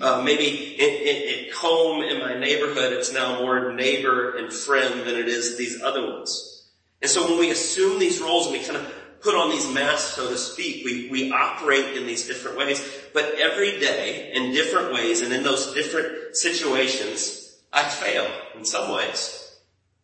Uh, 0.00 0.22
maybe 0.22 0.76
at 0.80 1.52
home 1.54 2.02
in 2.02 2.20
my 2.20 2.38
neighborhood, 2.38 2.92
it's 2.92 3.12
now 3.12 3.40
more 3.40 3.72
neighbor 3.72 4.36
and 4.36 4.52
friend 4.52 5.00
than 5.00 5.16
it 5.16 5.28
is 5.28 5.56
these 5.56 5.82
other 5.82 6.14
ones. 6.14 6.68
And 7.02 7.10
so 7.10 7.28
when 7.28 7.38
we 7.38 7.50
assume 7.50 7.98
these 7.98 8.20
roles 8.20 8.46
and 8.46 8.56
we 8.56 8.64
kind 8.64 8.76
of 8.76 9.03
put 9.24 9.34
on 9.34 9.50
these 9.50 9.68
masks, 9.72 10.14
so 10.14 10.28
to 10.28 10.36
speak. 10.36 10.84
We, 10.84 11.08
we 11.08 11.32
operate 11.32 11.96
in 11.96 12.06
these 12.06 12.26
different 12.26 12.58
ways, 12.58 12.86
but 13.14 13.34
every 13.38 13.80
day 13.80 14.30
in 14.34 14.52
different 14.52 14.92
ways 14.92 15.22
and 15.22 15.32
in 15.32 15.42
those 15.42 15.72
different 15.74 16.36
situations, 16.36 17.58
I 17.72 17.82
fail 17.84 18.30
in 18.56 18.64
some 18.64 18.92
ways. 18.92 19.40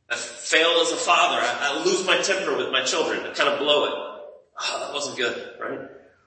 I 0.08 0.16
fail 0.16 0.80
as 0.80 0.90
a 0.90 0.96
father. 0.96 1.38
I, 1.38 1.58
I 1.60 1.84
lose 1.84 2.04
my 2.06 2.16
temper 2.18 2.56
with 2.56 2.72
my 2.72 2.82
children. 2.82 3.20
I 3.20 3.32
kind 3.32 3.50
of 3.50 3.60
blow 3.60 3.84
it. 3.84 3.92
Oh, 3.92 4.84
that 4.84 4.94
wasn't 4.94 5.18
good, 5.18 5.54
right? 5.60 5.80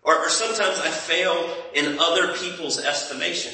Or, 0.03 0.15
or 0.15 0.29
sometimes 0.29 0.79
I 0.79 0.89
fail 0.89 1.53
in 1.73 1.97
other 1.99 2.33
people's 2.33 2.79
estimation. 2.79 3.53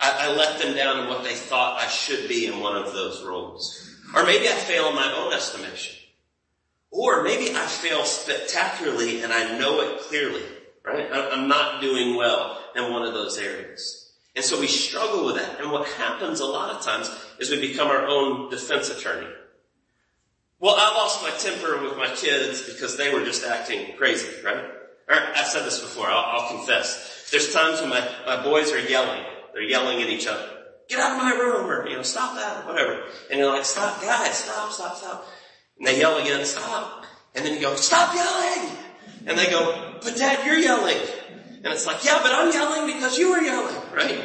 I, 0.00 0.28
I 0.28 0.36
let 0.36 0.60
them 0.60 0.74
down 0.74 1.00
in 1.00 1.08
what 1.08 1.24
they 1.24 1.34
thought 1.34 1.80
I 1.80 1.88
should 1.88 2.28
be 2.28 2.46
in 2.46 2.58
one 2.60 2.76
of 2.76 2.92
those 2.92 3.22
roles. 3.22 3.86
Or 4.14 4.24
maybe 4.24 4.48
I 4.48 4.52
fail 4.52 4.88
in 4.88 4.94
my 4.94 5.12
own 5.12 5.32
estimation. 5.32 5.99
Or 6.90 7.22
maybe 7.22 7.54
I 7.54 7.66
fail 7.66 8.04
spectacularly 8.04 9.22
and 9.22 9.32
I 9.32 9.58
know 9.58 9.80
it 9.80 10.00
clearly, 10.00 10.42
right? 10.84 11.08
I'm 11.12 11.48
not 11.48 11.80
doing 11.80 12.16
well 12.16 12.60
in 12.74 12.90
one 12.92 13.02
of 13.02 13.14
those 13.14 13.38
areas. 13.38 14.12
And 14.34 14.44
so 14.44 14.60
we 14.60 14.66
struggle 14.66 15.26
with 15.26 15.36
that. 15.36 15.60
And 15.60 15.70
what 15.70 15.88
happens 15.88 16.40
a 16.40 16.46
lot 16.46 16.70
of 16.70 16.84
times 16.84 17.10
is 17.38 17.50
we 17.50 17.60
become 17.60 17.88
our 17.88 18.06
own 18.06 18.50
defense 18.50 18.90
attorney. 18.90 19.28
Well, 20.58 20.74
I 20.76 20.94
lost 20.94 21.22
my 21.22 21.30
temper 21.30 21.82
with 21.82 21.96
my 21.96 22.08
kids 22.14 22.62
because 22.62 22.96
they 22.96 23.12
were 23.12 23.24
just 23.24 23.44
acting 23.44 23.96
crazy, 23.96 24.28
right? 24.44 24.64
I've 25.08 25.46
said 25.46 25.64
this 25.64 25.80
before, 25.80 26.06
I'll, 26.06 26.40
I'll 26.40 26.56
confess. 26.56 27.28
There's 27.30 27.52
times 27.52 27.80
when 27.80 27.90
my, 27.90 28.08
my 28.26 28.42
boys 28.42 28.70
are 28.72 28.78
yelling. 28.78 29.24
They're 29.52 29.62
yelling 29.62 30.02
at 30.02 30.08
each 30.08 30.26
other. 30.26 30.48
Get 30.88 31.00
out 31.00 31.12
of 31.12 31.18
my 31.18 31.30
room 31.32 31.70
or, 31.70 31.88
you 31.88 31.96
know, 31.96 32.02
stop 32.02 32.34
that 32.36 32.66
whatever. 32.66 33.04
And 33.30 33.40
you're 33.40 33.48
like, 33.48 33.64
stop 33.64 34.00
guys, 34.02 34.34
stop, 34.34 34.70
stop, 34.70 34.96
stop. 34.96 35.26
And 35.80 35.88
they 35.88 35.98
yell 35.98 36.18
again, 36.18 36.44
stop. 36.44 37.06
And 37.34 37.44
then 37.44 37.54
you 37.54 37.60
go, 37.60 37.74
stop 37.74 38.14
yelling. 38.14 38.76
And 39.26 39.38
they 39.38 39.50
go, 39.50 39.98
but 40.02 40.14
dad, 40.14 40.46
you're 40.46 40.58
yelling. 40.58 40.98
And 41.64 41.72
it's 41.72 41.86
like, 41.86 42.04
yeah, 42.04 42.20
but 42.22 42.32
I'm 42.32 42.52
yelling 42.52 42.94
because 42.94 43.16
you 43.16 43.30
were 43.30 43.40
yelling, 43.40 43.74
right? 43.94 44.20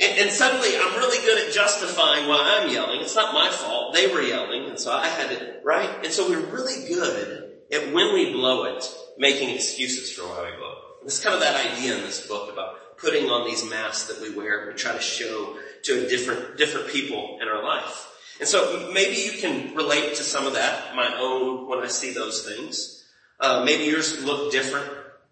And, 0.00 0.18
and, 0.18 0.30
suddenly 0.30 0.76
I'm 0.76 0.94
really 0.98 1.24
good 1.24 1.46
at 1.46 1.54
justifying 1.54 2.28
why 2.28 2.60
I'm 2.60 2.70
yelling. 2.70 3.00
It's 3.00 3.14
not 3.14 3.32
my 3.32 3.48
fault. 3.48 3.94
They 3.94 4.12
were 4.12 4.20
yelling. 4.20 4.68
And 4.68 4.78
so 4.78 4.92
I 4.92 5.06
had 5.06 5.30
it, 5.30 5.62
right? 5.64 5.90
And 6.04 6.12
so 6.12 6.28
we're 6.28 6.44
really 6.46 6.86
good 6.86 7.52
at 7.72 7.92
when 7.94 8.12
we 8.12 8.32
blow 8.32 8.64
it, 8.64 8.84
making 9.16 9.50
excuses 9.50 10.12
for 10.12 10.22
why 10.22 10.50
we 10.50 10.56
blow 10.56 10.72
it. 10.72 11.00
And 11.00 11.08
it's 11.08 11.20
kind 11.20 11.34
of 11.34 11.40
that 11.40 11.74
idea 11.74 11.96
in 11.96 12.02
this 12.02 12.26
book 12.26 12.52
about 12.52 12.98
putting 12.98 13.30
on 13.30 13.46
these 13.46 13.68
masks 13.68 14.12
that 14.12 14.20
we 14.20 14.34
wear. 14.34 14.66
We 14.68 14.74
try 14.74 14.92
to 14.92 15.00
show 15.00 15.56
to 15.84 16.08
different, 16.08 16.56
different 16.58 16.88
people 16.88 17.38
in 17.40 17.48
our 17.48 17.62
life. 17.62 18.10
And 18.40 18.48
so 18.48 18.90
maybe 18.92 19.16
you 19.16 19.32
can 19.40 19.74
relate 19.74 20.16
to 20.16 20.22
some 20.22 20.46
of 20.46 20.54
that, 20.54 20.94
my 20.94 21.16
own, 21.18 21.68
when 21.68 21.78
I 21.80 21.88
see 21.88 22.12
those 22.12 22.44
things. 22.44 23.04
Uh, 23.38 23.64
maybe 23.64 23.84
yours 23.84 24.24
look 24.24 24.50
different. 24.52 24.90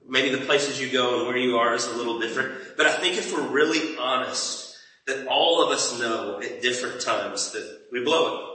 Maybe 0.08 0.30
the 0.30 0.44
places 0.44 0.80
you 0.80 0.90
go 0.90 1.18
and 1.18 1.28
where 1.28 1.36
you 1.36 1.56
are 1.56 1.74
is 1.74 1.86
a 1.86 1.96
little 1.96 2.20
different. 2.20 2.76
But 2.76 2.86
I 2.86 2.92
think 2.92 3.16
if 3.16 3.32
we're 3.32 3.46
really 3.46 3.96
honest, 3.96 4.76
that 5.06 5.26
all 5.26 5.64
of 5.64 5.70
us 5.70 5.98
know 5.98 6.40
at 6.40 6.62
different 6.62 7.00
times 7.00 7.52
that 7.52 7.82
we 7.90 8.04
blow 8.04 8.34
it. 8.34 8.48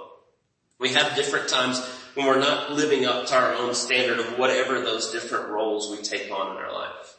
We 0.80 0.94
have 0.94 1.16
different 1.16 1.50
times 1.50 1.80
when 2.14 2.26
we're 2.26 2.40
not 2.40 2.72
living 2.72 3.06
up 3.06 3.28
to 3.28 3.36
our 3.36 3.54
own 3.54 3.74
standard 3.74 4.20
of 4.20 4.38
whatever 4.38 4.80
those 4.82 5.12
different 5.12 5.50
roles 5.50 5.92
we 5.92 6.04
take 6.04 6.32
on 6.32 6.52
in 6.52 6.58
our 6.58 6.74
life. 6.74 7.18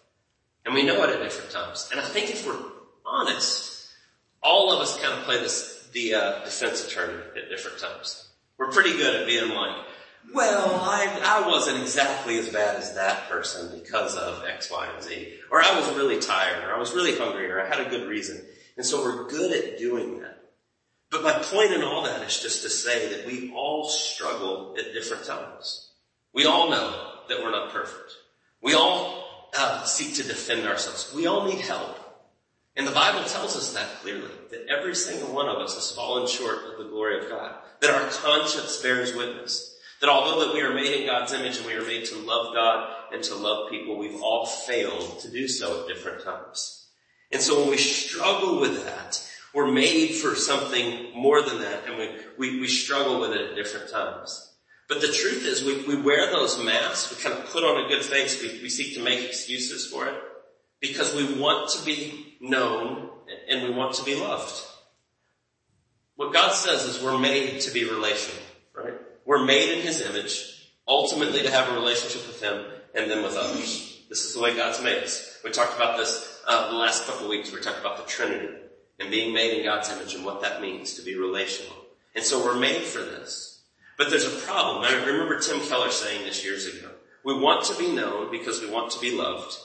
And 0.64 0.74
we 0.74 0.84
know 0.84 1.02
it 1.04 1.10
at 1.10 1.22
different 1.22 1.50
times. 1.50 1.88
And 1.90 2.00
I 2.00 2.04
think 2.04 2.30
if 2.30 2.46
we're 2.46 2.58
honest, 3.04 3.88
all 4.42 4.72
of 4.72 4.80
us 4.80 5.00
kind 5.00 5.18
of 5.18 5.24
play 5.24 5.38
this, 5.38 5.77
the 5.98 6.14
uh, 6.14 6.44
defense 6.44 6.86
attorney 6.86 7.20
at 7.36 7.50
different 7.50 7.78
times. 7.78 8.28
We're 8.56 8.70
pretty 8.70 8.92
good 8.92 9.20
at 9.20 9.26
being 9.26 9.52
like, 9.52 9.76
well, 10.32 10.76
I, 10.80 11.20
I 11.24 11.48
wasn't 11.48 11.80
exactly 11.80 12.38
as 12.38 12.48
bad 12.48 12.76
as 12.76 12.94
that 12.94 13.28
person 13.28 13.76
because 13.78 14.14
of 14.14 14.44
X, 14.44 14.70
Y, 14.70 14.88
and 14.94 15.02
Z. 15.02 15.34
Or 15.50 15.60
I 15.60 15.78
was 15.78 15.96
really 15.96 16.20
tired, 16.20 16.64
or 16.64 16.74
I 16.74 16.78
was 16.78 16.92
really 16.92 17.16
hungry, 17.16 17.50
or 17.50 17.60
I 17.60 17.66
had 17.66 17.80
a 17.80 17.90
good 17.90 18.08
reason. 18.08 18.40
And 18.76 18.86
so 18.86 19.02
we're 19.02 19.28
good 19.28 19.52
at 19.52 19.78
doing 19.78 20.20
that. 20.20 20.38
But 21.10 21.24
my 21.24 21.32
point 21.32 21.72
in 21.72 21.82
all 21.82 22.04
that 22.04 22.22
is 22.22 22.40
just 22.40 22.62
to 22.62 22.70
say 22.70 23.08
that 23.14 23.26
we 23.26 23.52
all 23.54 23.88
struggle 23.88 24.76
at 24.78 24.92
different 24.92 25.24
times. 25.24 25.92
We 26.32 26.44
all 26.44 26.70
know 26.70 27.12
that 27.28 27.42
we're 27.42 27.50
not 27.50 27.72
perfect. 27.72 28.12
We 28.62 28.74
all 28.74 29.50
uh, 29.56 29.84
seek 29.84 30.14
to 30.16 30.22
defend 30.22 30.68
ourselves. 30.68 31.12
We 31.14 31.26
all 31.26 31.46
need 31.46 31.60
help. 31.60 31.97
And 32.78 32.86
the 32.86 32.92
Bible 32.92 33.24
tells 33.24 33.56
us 33.56 33.72
that 33.72 34.00
clearly, 34.02 34.30
that 34.52 34.68
every 34.68 34.94
single 34.94 35.34
one 35.34 35.48
of 35.48 35.58
us 35.58 35.74
has 35.74 35.90
fallen 35.90 36.28
short 36.28 36.58
of 36.64 36.78
the 36.78 36.88
glory 36.88 37.18
of 37.18 37.28
God, 37.28 37.56
that 37.80 37.90
our 37.90 38.08
conscience 38.08 38.80
bears 38.80 39.16
witness, 39.16 39.76
that 40.00 40.08
although 40.08 40.46
that 40.46 40.54
we 40.54 40.60
are 40.60 40.72
made 40.72 41.00
in 41.00 41.06
God's 41.08 41.32
image 41.32 41.56
and 41.56 41.66
we 41.66 41.74
are 41.74 41.84
made 41.84 42.04
to 42.04 42.18
love 42.18 42.54
God 42.54 42.94
and 43.12 43.20
to 43.24 43.34
love 43.34 43.68
people, 43.68 43.98
we've 43.98 44.22
all 44.22 44.46
failed 44.46 45.18
to 45.22 45.30
do 45.30 45.48
so 45.48 45.80
at 45.80 45.88
different 45.88 46.22
times. 46.22 46.86
And 47.32 47.42
so 47.42 47.58
when 47.60 47.70
we 47.70 47.78
struggle 47.78 48.60
with 48.60 48.84
that, 48.84 49.28
we're 49.52 49.72
made 49.72 50.14
for 50.14 50.36
something 50.36 51.10
more 51.16 51.42
than 51.42 51.58
that 51.58 51.84
and 51.88 51.98
we, 51.98 52.10
we, 52.38 52.60
we 52.60 52.68
struggle 52.68 53.20
with 53.20 53.32
it 53.32 53.50
at 53.50 53.56
different 53.56 53.90
times. 53.90 54.52
But 54.88 55.00
the 55.00 55.08
truth 55.08 55.44
is 55.44 55.64
we, 55.64 55.84
we 55.84 56.00
wear 56.00 56.30
those 56.30 56.62
masks, 56.64 57.10
we 57.10 57.20
kind 57.20 57.36
of 57.36 57.50
put 57.50 57.64
on 57.64 57.84
a 57.84 57.88
good 57.88 58.04
face, 58.04 58.40
we, 58.40 58.62
we 58.62 58.68
seek 58.68 58.94
to 58.94 59.02
make 59.02 59.26
excuses 59.26 59.84
for 59.90 60.06
it 60.06 60.14
because 60.80 61.12
we 61.12 61.40
want 61.40 61.70
to 61.70 61.84
be 61.84 62.27
known 62.40 63.10
and 63.48 63.62
we 63.62 63.70
want 63.70 63.94
to 63.94 64.04
be 64.04 64.14
loved. 64.14 64.62
What 66.16 66.32
God 66.32 66.52
says 66.52 66.84
is 66.84 67.02
we're 67.02 67.18
made 67.18 67.60
to 67.60 67.70
be 67.70 67.84
relational, 67.84 68.42
right? 68.74 68.94
We're 69.24 69.44
made 69.44 69.76
in 69.76 69.82
His 69.82 70.00
image, 70.00 70.68
ultimately 70.86 71.42
to 71.42 71.50
have 71.50 71.68
a 71.68 71.74
relationship 71.74 72.26
with 72.26 72.42
Him 72.42 72.64
and 72.94 73.10
then 73.10 73.22
with 73.22 73.36
others. 73.36 74.02
This 74.08 74.24
is 74.24 74.34
the 74.34 74.40
way 74.40 74.56
God's 74.56 74.82
made 74.82 75.02
us. 75.02 75.38
We 75.44 75.50
talked 75.50 75.76
about 75.76 75.98
this 75.98 76.40
uh, 76.48 76.70
the 76.70 76.76
last 76.76 77.06
couple 77.06 77.24
of 77.24 77.30
weeks. 77.30 77.52
We 77.52 77.60
talked 77.60 77.80
about 77.80 77.98
the 77.98 78.10
Trinity 78.10 78.48
and 78.98 79.10
being 79.10 79.32
made 79.32 79.58
in 79.58 79.64
God's 79.64 79.90
image 79.90 80.14
and 80.14 80.24
what 80.24 80.40
that 80.40 80.60
means 80.60 80.94
to 80.94 81.02
be 81.02 81.14
relational. 81.14 81.76
And 82.14 82.24
so 82.24 82.44
we're 82.44 82.58
made 82.58 82.82
for 82.82 83.00
this. 83.00 83.60
But 83.96 84.10
there's 84.10 84.26
a 84.26 84.46
problem. 84.46 84.84
I 84.84 84.94
remember 85.04 85.38
Tim 85.38 85.60
Keller 85.60 85.90
saying 85.90 86.24
this 86.24 86.44
years 86.44 86.66
ago. 86.66 86.88
We 87.24 87.34
want 87.34 87.64
to 87.66 87.76
be 87.76 87.92
known 87.92 88.30
because 88.30 88.60
we 88.60 88.70
want 88.70 88.92
to 88.92 89.00
be 89.00 89.16
loved. 89.16 89.56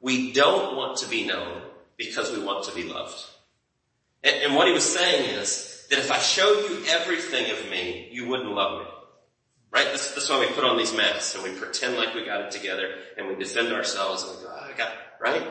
We 0.00 0.32
don't 0.32 0.76
want 0.76 0.96
to 0.98 1.08
be 1.08 1.26
known 1.26 1.62
because 2.02 2.32
we 2.32 2.42
want 2.42 2.64
to 2.64 2.74
be 2.74 2.84
loved. 2.84 3.18
And, 4.22 4.34
and 4.42 4.54
what 4.54 4.66
he 4.66 4.72
was 4.72 4.84
saying 4.84 5.36
is 5.36 5.86
that 5.90 5.98
if 5.98 6.10
I 6.10 6.18
showed 6.18 6.68
you 6.68 6.82
everything 6.88 7.50
of 7.50 7.70
me, 7.70 8.08
you 8.12 8.26
wouldn't 8.26 8.50
love 8.50 8.82
me. 8.82 8.88
Right? 9.70 9.86
That's, 9.86 10.28
why 10.28 10.40
we 10.40 10.46
put 10.46 10.64
on 10.64 10.76
these 10.76 10.94
masks 10.94 11.34
and 11.34 11.42
we 11.42 11.58
pretend 11.58 11.96
like 11.96 12.14
we 12.14 12.26
got 12.26 12.42
it 12.42 12.50
together 12.50 12.90
and 13.16 13.26
we 13.26 13.36
defend 13.36 13.72
ourselves 13.72 14.22
and 14.22 14.36
we 14.36 14.44
go, 14.44 14.50
oh, 14.52 14.70
I 14.72 14.76
got 14.76 14.92
it. 14.92 14.98
Right? 15.20 15.42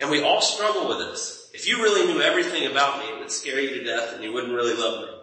And 0.00 0.10
we 0.10 0.22
all 0.22 0.42
struggle 0.42 0.88
with 0.88 0.98
this. 0.98 1.50
If 1.54 1.66
you 1.66 1.78
really 1.78 2.12
knew 2.12 2.20
everything 2.20 2.70
about 2.70 2.98
me, 2.98 3.06
it 3.10 3.18
would 3.20 3.30
scare 3.30 3.60
you 3.60 3.70
to 3.78 3.84
death 3.84 4.14
and 4.14 4.22
you 4.22 4.32
wouldn't 4.32 4.52
really 4.52 4.76
love 4.76 5.08
me. 5.08 5.14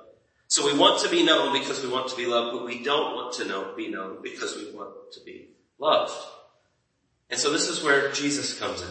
So 0.48 0.66
we 0.66 0.78
want 0.78 1.02
to 1.04 1.10
be 1.10 1.24
known 1.24 1.54
because 1.58 1.84
we 1.84 1.90
want 1.90 2.10
to 2.10 2.18
be 2.18 2.26
loved, 2.26 2.58
but 2.58 2.66
we 2.66 2.84
don't 2.84 3.16
want 3.16 3.34
to 3.36 3.46
know, 3.46 3.74
be 3.76 3.90
known 3.90 4.22
because 4.24 4.56
we 4.56 4.72
want 4.72 5.12
to 5.14 5.20
be 5.24 5.50
loved. 5.80 6.14
And 7.30 7.40
so 7.40 7.52
this 7.52 7.70
is 7.70 7.84
where 7.84 8.12
Jesus 8.12 8.58
comes 8.60 8.82
in. 8.82 8.90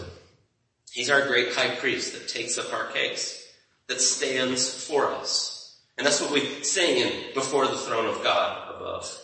He's 0.93 1.11
our 1.11 1.27
great 1.27 1.55
high 1.55 1.77
priest 1.77 2.13
that 2.15 2.29
takes 2.29 2.59
up 2.59 2.73
our 2.73 2.87
case, 2.89 3.47
that 3.87 4.01
stands 4.01 4.87
for 4.87 5.11
us. 5.13 5.79
And 5.97 6.07
that's 6.07 6.21
what 6.21 6.33
we 6.33 6.65
sing 6.65 6.97
in 6.99 7.35
before 7.35 7.67
the 7.67 7.77
throne 7.77 8.07
of 8.07 8.23
God 8.25 8.75
above. 8.75 9.19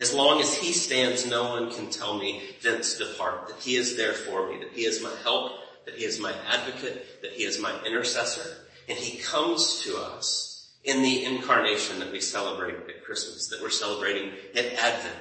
As 0.00 0.12
long 0.12 0.40
as 0.40 0.54
he 0.54 0.72
stands, 0.72 1.26
no 1.26 1.44
one 1.44 1.70
can 1.70 1.88
tell 1.88 2.18
me 2.18 2.42
thence 2.62 2.98
depart, 2.98 3.48
that 3.48 3.60
he 3.60 3.76
is 3.76 3.96
there 3.96 4.12
for 4.12 4.48
me, 4.48 4.58
that 4.58 4.72
he 4.72 4.84
is 4.84 5.02
my 5.02 5.12
help, 5.22 5.52
that 5.86 5.94
he 5.94 6.04
is 6.04 6.20
my 6.20 6.34
advocate, 6.48 7.22
that 7.22 7.32
he 7.32 7.44
is 7.44 7.60
my 7.60 7.72
intercessor. 7.84 8.66
And 8.88 8.98
he 8.98 9.18
comes 9.18 9.82
to 9.84 9.96
us 9.96 10.74
in 10.84 11.02
the 11.02 11.24
incarnation 11.24 11.98
that 12.00 12.12
we 12.12 12.20
celebrate 12.20 12.74
at 12.74 13.04
Christmas, 13.04 13.48
that 13.48 13.62
we're 13.62 13.70
celebrating 13.70 14.32
at 14.54 14.66
Advent. 14.74 15.16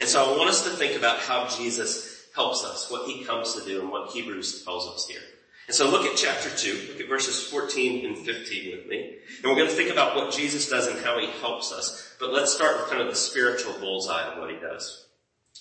And 0.00 0.08
so 0.08 0.24
I 0.24 0.38
want 0.38 0.50
us 0.50 0.64
to 0.64 0.70
think 0.70 0.96
about 0.96 1.18
how 1.18 1.48
Jesus 1.48 2.26
helps 2.34 2.64
us, 2.64 2.90
what 2.90 3.08
he 3.08 3.24
comes 3.24 3.54
to 3.54 3.64
do 3.64 3.80
and 3.80 3.90
what 3.90 4.10
Hebrews 4.10 4.64
tells 4.64 4.86
us 4.86 5.06
here. 5.06 5.20
And 5.72 5.78
so 5.78 5.88
look 5.88 6.04
at 6.04 6.18
chapter 6.18 6.50
2, 6.50 6.88
look 6.90 7.00
at 7.00 7.08
verses 7.08 7.48
14 7.48 8.04
and 8.04 8.18
15 8.18 8.76
with 8.76 8.86
me. 8.86 9.16
And 9.38 9.44
we're 9.50 9.56
going 9.56 9.70
to 9.70 9.74
think 9.74 9.90
about 9.90 10.14
what 10.14 10.30
Jesus 10.30 10.68
does 10.68 10.86
and 10.86 11.00
how 11.00 11.18
he 11.18 11.28
helps 11.40 11.72
us. 11.72 12.14
But 12.20 12.30
let's 12.30 12.52
start 12.52 12.76
with 12.76 12.90
kind 12.90 13.00
of 13.00 13.08
the 13.08 13.16
spiritual 13.16 13.72
bullseye 13.80 14.30
of 14.30 14.38
what 14.38 14.50
he 14.50 14.58
does. 14.58 15.06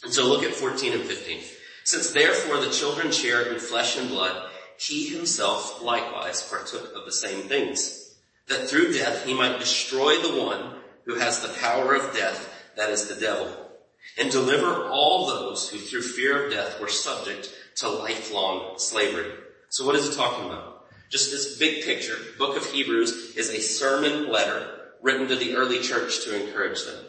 And 0.04 0.12
so 0.12 0.28
look 0.28 0.44
at 0.44 0.54
14 0.54 0.92
and 0.92 1.04
15. 1.04 1.40
Since 1.86 2.12
therefore 2.12 2.58
the 2.58 2.72
children 2.72 3.14
share 3.14 3.54
in 3.54 3.60
flesh 3.62 3.98
and 3.98 4.10
blood, 4.10 4.50
he 4.78 5.08
himself 5.08 5.82
likewise 5.82 6.44
partook 6.44 6.94
of 6.94 7.06
the 7.06 7.14
same 7.14 7.44
things, 7.44 8.14
that 8.50 8.68
through 8.68 8.92
death 8.92 9.26
he 9.26 9.34
might 9.34 9.60
destroy 9.60 10.18
the 10.18 10.44
one 10.44 10.76
who 11.06 11.20
has 11.20 11.40
the 11.40 11.58
power 11.62 11.96
of 11.96 12.14
death, 12.14 12.54
that 12.76 12.90
is 12.90 13.08
the 13.08 13.16
devil 13.16 13.48
and 14.18 14.32
deliver 14.32 14.90
all 14.90 15.28
those 15.28 15.70
who 15.70 15.78
through 15.78 16.02
fear 16.02 16.46
of 16.46 16.52
death 16.52 16.80
were 16.82 16.90
subject 16.90 17.54
to 17.76 17.90
lifelong 17.90 18.78
slavery. 18.78 19.32
So 19.72 19.86
what 19.86 19.96
is 19.96 20.06
it 20.06 20.18
talking 20.18 20.48
about? 20.48 20.86
Just 21.10 21.32
this 21.32 21.58
big 21.58 21.86
picture, 21.86 22.18
book 22.38 22.58
of 22.58 22.66
Hebrews 22.66 23.38
is 23.38 23.50
a 23.50 23.62
sermon 23.62 24.30
letter 24.30 24.68
written 25.02 25.30
to 25.30 25.38
the 25.38 25.56
early 25.56 25.80
church 25.80 26.26
to 26.26 26.46
encourage 26.46 26.84
them. 26.84 27.06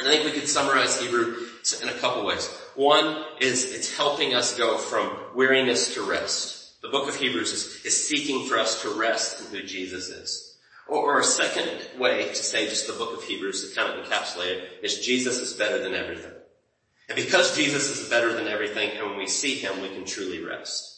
And 0.00 0.08
I 0.08 0.10
think 0.10 0.24
we 0.24 0.32
could 0.32 0.48
summarize 0.48 1.00
Hebrew 1.00 1.36
in 1.80 1.88
a 1.88 1.92
couple 1.92 2.26
ways. 2.26 2.48
One 2.74 3.24
is 3.40 3.72
it's 3.72 3.96
helping 3.96 4.34
us 4.34 4.58
go 4.58 4.76
from 4.76 5.16
weariness 5.36 5.94
to 5.94 6.02
rest. 6.02 6.82
The 6.82 6.88
book 6.88 7.08
of 7.08 7.14
Hebrews 7.14 7.52
is, 7.52 7.84
is 7.84 8.08
seeking 8.08 8.48
for 8.48 8.58
us 8.58 8.82
to 8.82 8.98
rest 8.98 9.40
in 9.40 9.56
who 9.56 9.64
Jesus 9.64 10.08
is. 10.08 10.58
Or, 10.88 11.14
or 11.14 11.20
a 11.20 11.24
second 11.24 11.70
way 11.96 12.26
to 12.26 12.34
say 12.34 12.68
just 12.68 12.88
the 12.88 12.92
book 12.94 13.16
of 13.16 13.22
Hebrews 13.22 13.68
to 13.72 13.80
kind 13.80 13.96
of 13.96 14.04
encapsulate 14.04 14.46
it 14.46 14.80
is 14.82 14.98
Jesus 14.98 15.38
is 15.38 15.52
better 15.52 15.80
than 15.80 15.94
everything. 15.94 16.32
And 17.08 17.14
because 17.14 17.56
Jesus 17.56 18.00
is 18.00 18.08
better 18.08 18.32
than 18.32 18.48
everything 18.48 18.98
and 18.98 19.10
when 19.10 19.16
we 19.16 19.28
see 19.28 19.54
him, 19.54 19.80
we 19.80 19.90
can 19.90 20.04
truly 20.04 20.42
rest. 20.42 20.89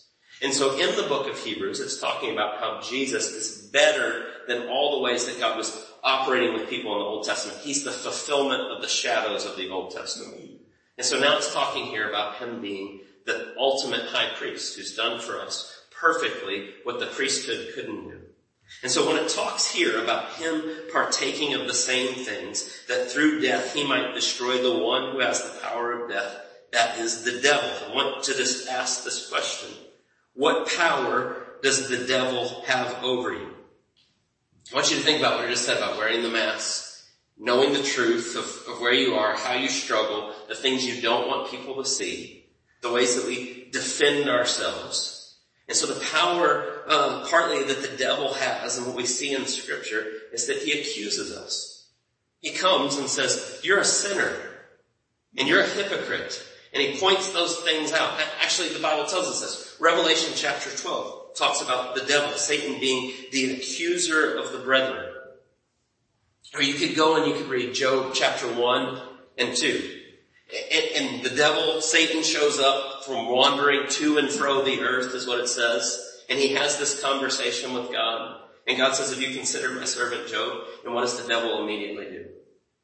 And 0.42 0.52
so 0.52 0.76
in 0.76 0.96
the 0.96 1.04
book 1.04 1.28
of 1.28 1.38
Hebrews, 1.38 1.78
it's 1.78 2.00
talking 2.00 2.32
about 2.32 2.58
how 2.58 2.80
Jesus 2.80 3.30
is 3.30 3.68
better 3.68 4.26
than 4.48 4.68
all 4.68 4.96
the 4.96 5.02
ways 5.02 5.26
that 5.26 5.38
God 5.38 5.56
was 5.56 5.86
operating 6.02 6.52
with 6.52 6.68
people 6.68 6.92
in 6.92 6.98
the 6.98 7.04
Old 7.04 7.24
Testament. 7.24 7.60
He's 7.60 7.84
the 7.84 7.92
fulfillment 7.92 8.62
of 8.62 8.82
the 8.82 8.88
shadows 8.88 9.46
of 9.46 9.56
the 9.56 9.70
Old 9.70 9.92
Testament. 9.92 10.60
And 10.98 11.06
so 11.06 11.18
now 11.20 11.36
it's 11.36 11.54
talking 11.54 11.86
here 11.86 12.08
about 12.08 12.36
him 12.36 12.60
being 12.60 13.02
the 13.24 13.54
ultimate 13.56 14.06
high 14.06 14.30
priest 14.34 14.76
who's 14.76 14.96
done 14.96 15.20
for 15.20 15.40
us 15.40 15.80
perfectly 15.90 16.70
what 16.82 16.98
the 16.98 17.06
priesthood 17.06 17.68
couldn't 17.74 18.08
do. 18.08 18.20
And 18.82 18.90
so 18.90 19.06
when 19.06 19.22
it 19.22 19.28
talks 19.28 19.70
here 19.70 20.02
about 20.02 20.32
him 20.32 20.62
partaking 20.92 21.54
of 21.54 21.68
the 21.68 21.74
same 21.74 22.14
things, 22.14 22.84
that 22.88 23.10
through 23.10 23.40
death 23.40 23.74
he 23.74 23.86
might 23.86 24.14
destroy 24.14 24.60
the 24.60 24.82
one 24.82 25.12
who 25.12 25.20
has 25.20 25.42
the 25.42 25.60
power 25.60 25.92
of 25.92 26.10
death, 26.10 26.36
that 26.72 26.98
is 26.98 27.22
the 27.22 27.40
devil. 27.40 27.70
I 27.88 27.94
want 27.94 28.24
to 28.24 28.34
just 28.34 28.68
ask 28.68 29.04
this 29.04 29.28
question. 29.30 29.68
What 30.34 30.68
power 30.68 31.36
does 31.62 31.88
the 31.88 32.06
devil 32.06 32.62
have 32.66 33.02
over 33.04 33.32
you? 33.32 33.48
I 34.72 34.74
want 34.74 34.90
you 34.90 34.96
to 34.96 35.02
think 35.02 35.18
about 35.18 35.36
what 35.36 35.46
I 35.46 35.50
just 35.50 35.66
said 35.66 35.76
about 35.76 35.98
wearing 35.98 36.22
the 36.22 36.30
mask, 36.30 37.04
knowing 37.38 37.72
the 37.72 37.82
truth 37.82 38.36
of, 38.36 38.74
of 38.74 38.80
where 38.80 38.94
you 38.94 39.14
are, 39.14 39.36
how 39.36 39.54
you 39.54 39.68
struggle, 39.68 40.32
the 40.48 40.54
things 40.54 40.86
you 40.86 41.02
don't 41.02 41.28
want 41.28 41.50
people 41.50 41.76
to 41.76 41.88
see, 41.88 42.46
the 42.80 42.92
ways 42.92 43.16
that 43.16 43.26
we 43.26 43.68
defend 43.70 44.30
ourselves. 44.30 45.38
And 45.68 45.76
so 45.76 45.86
the 45.86 46.04
power, 46.06 46.82
um, 46.88 47.26
partly 47.28 47.62
that 47.64 47.82
the 47.82 47.96
devil 47.96 48.34
has 48.34 48.78
and 48.78 48.86
what 48.86 48.96
we 48.96 49.06
see 49.06 49.34
in 49.34 49.46
scripture 49.46 50.06
is 50.32 50.46
that 50.46 50.58
he 50.58 50.72
accuses 50.80 51.32
us. 51.32 51.88
He 52.40 52.50
comes 52.50 52.96
and 52.96 53.08
says, 53.08 53.60
you're 53.62 53.78
a 53.78 53.84
sinner 53.84 54.32
and 55.36 55.46
you're 55.46 55.60
a 55.60 55.66
hypocrite. 55.66 56.42
And 56.72 56.82
he 56.82 56.98
points 56.98 57.30
those 57.32 57.58
things 57.60 57.92
out. 57.92 58.18
Actually, 58.40 58.70
the 58.70 58.78
Bible 58.78 59.04
tells 59.04 59.26
us 59.26 59.40
this. 59.40 59.76
Revelation 59.78 60.32
chapter 60.34 60.70
12 60.70 61.34
talks 61.34 61.60
about 61.60 61.94
the 61.94 62.04
devil, 62.04 62.30
Satan 62.36 62.80
being 62.80 63.12
the 63.30 63.54
accuser 63.54 64.36
of 64.36 64.52
the 64.52 64.58
brethren. 64.58 65.12
Or 66.54 66.62
you 66.62 66.74
could 66.74 66.94
go 66.96 67.16
and 67.16 67.26
you 67.26 67.34
could 67.34 67.50
read 67.50 67.74
Job 67.74 68.12
chapter 68.14 68.46
1 68.46 69.02
and 69.38 69.56
2. 69.56 69.98
And, 70.94 71.22
the 71.22 71.30
devil, 71.30 71.80
Satan 71.80 72.22
shows 72.22 72.58
up 72.58 73.04
from 73.04 73.28
wandering 73.28 73.88
to 73.88 74.18
and 74.18 74.28
fro 74.28 74.62
the 74.62 74.80
earth 74.80 75.14
is 75.14 75.26
what 75.26 75.40
it 75.40 75.48
says. 75.48 75.98
And 76.28 76.38
he 76.38 76.54
has 76.54 76.78
this 76.78 77.00
conversation 77.00 77.72
with 77.72 77.90
God. 77.90 78.40
And 78.66 78.76
God 78.76 78.94
says, 78.94 79.10
have 79.10 79.22
you 79.22 79.34
considered 79.34 79.78
my 79.78 79.86
servant 79.86 80.28
Job? 80.28 80.64
And 80.84 80.94
what 80.94 81.02
does 81.02 81.20
the 81.20 81.26
devil 81.26 81.62
immediately 81.62 82.04
do? 82.04 82.26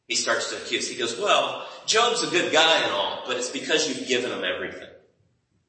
He 0.08 0.16
starts 0.16 0.50
to 0.50 0.56
accuse. 0.56 0.90
He 0.90 0.98
goes, 0.98 1.18
well, 1.18 1.68
Job's 1.86 2.22
a 2.22 2.30
good 2.30 2.50
guy 2.50 2.82
and 2.82 2.92
all, 2.92 3.22
but 3.26 3.36
it's 3.36 3.50
because 3.50 3.86
you've 3.86 4.08
given 4.08 4.32
him 4.32 4.42
everything. 4.42 4.88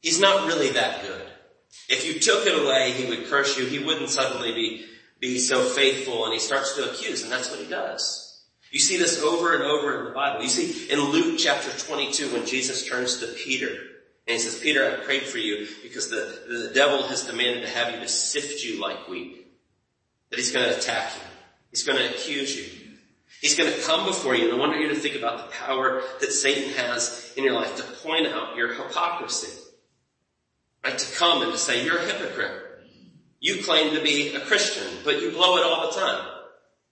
He's 0.02 0.20
not 0.20 0.48
really 0.48 0.70
that 0.72 1.04
good. 1.04 1.28
If 1.90 2.08
you 2.08 2.20
took 2.20 2.48
it 2.48 2.58
away, 2.58 2.94
he 2.94 3.10
would 3.10 3.28
curse 3.28 3.60
you. 3.60 3.66
He 3.66 3.80
wouldn't 3.80 4.10
suddenly 4.10 4.54
be, 4.54 4.86
be 5.20 5.40
so 5.40 5.62
faithful 5.62 6.24
and 6.24 6.34
he 6.34 6.40
starts 6.40 6.76
to 6.78 6.90
accuse 6.90 7.22
and 7.22 7.32
that's 7.32 7.52
what 7.52 7.60
he 7.60 7.68
does. 7.68 8.26
You 8.72 8.80
see 8.80 8.98
this 8.98 9.22
over 9.22 9.54
and 9.54 9.64
over 9.64 10.00
in 10.00 10.06
the 10.06 10.12
Bible. 10.12 10.42
You 10.42 10.50
see 10.50 10.90
in 10.90 11.00
Luke 11.00 11.38
chapter 11.38 11.70
22 11.78 12.32
when 12.32 12.46
Jesus 12.46 12.88
turns 12.88 13.18
to 13.20 13.28
Peter 13.28 13.68
and 13.68 14.36
he 14.36 14.40
says, 14.40 14.60
Peter, 14.60 14.86
I 14.86 15.04
prayed 15.04 15.24
for 15.24 15.40
you 15.40 15.68
because 15.84 16.10
the, 16.10 16.44
the 16.48 16.72
devil 16.74 17.04
has 17.08 17.26
demanded 17.26 17.64
to 17.64 17.70
have 17.70 17.94
you 17.94 18.00
to 18.00 18.08
sift 18.08 18.64
you 18.64 18.80
like 18.80 19.10
wheat. 19.10 19.48
That 20.30 20.38
he's 20.38 20.52
going 20.52 20.70
to 20.70 20.78
attack 20.78 21.12
you. 21.16 21.22
He's 21.72 21.84
going 21.84 21.98
to 21.98 22.10
accuse 22.10 22.56
you. 22.56 22.79
He's 23.42 23.58
going 23.58 23.72
to 23.72 23.82
come 23.82 24.06
before 24.06 24.36
you, 24.36 24.46
and 24.46 24.54
I 24.54 24.58
want 24.58 24.80
you 24.80 24.90
to 24.90 24.96
think 24.96 25.16
about 25.16 25.38
the 25.38 25.56
power 25.56 26.02
that 26.20 26.32
Satan 26.32 26.74
has 26.74 27.32
in 27.38 27.44
your 27.44 27.54
life 27.54 27.76
to 27.78 27.84
point 27.84 28.28
out 28.28 28.58
your 28.58 28.74
hypocrisy. 28.74 29.58
Right? 30.84 30.98
To 30.98 31.16
come 31.16 31.42
and 31.44 31.52
to 31.52 31.58
say, 31.58 31.86
you're 31.86 31.98
a 31.98 32.06
hypocrite. 32.06 32.52
You 33.40 33.64
claim 33.64 33.96
to 33.96 34.02
be 34.02 34.36
a 34.36 34.42
Christian, 34.42 34.88
but 35.06 35.22
you 35.22 35.32
blow 35.32 35.58
it 35.58 35.64
all 35.64 35.90
the 35.90 36.00
time. 36.00 36.28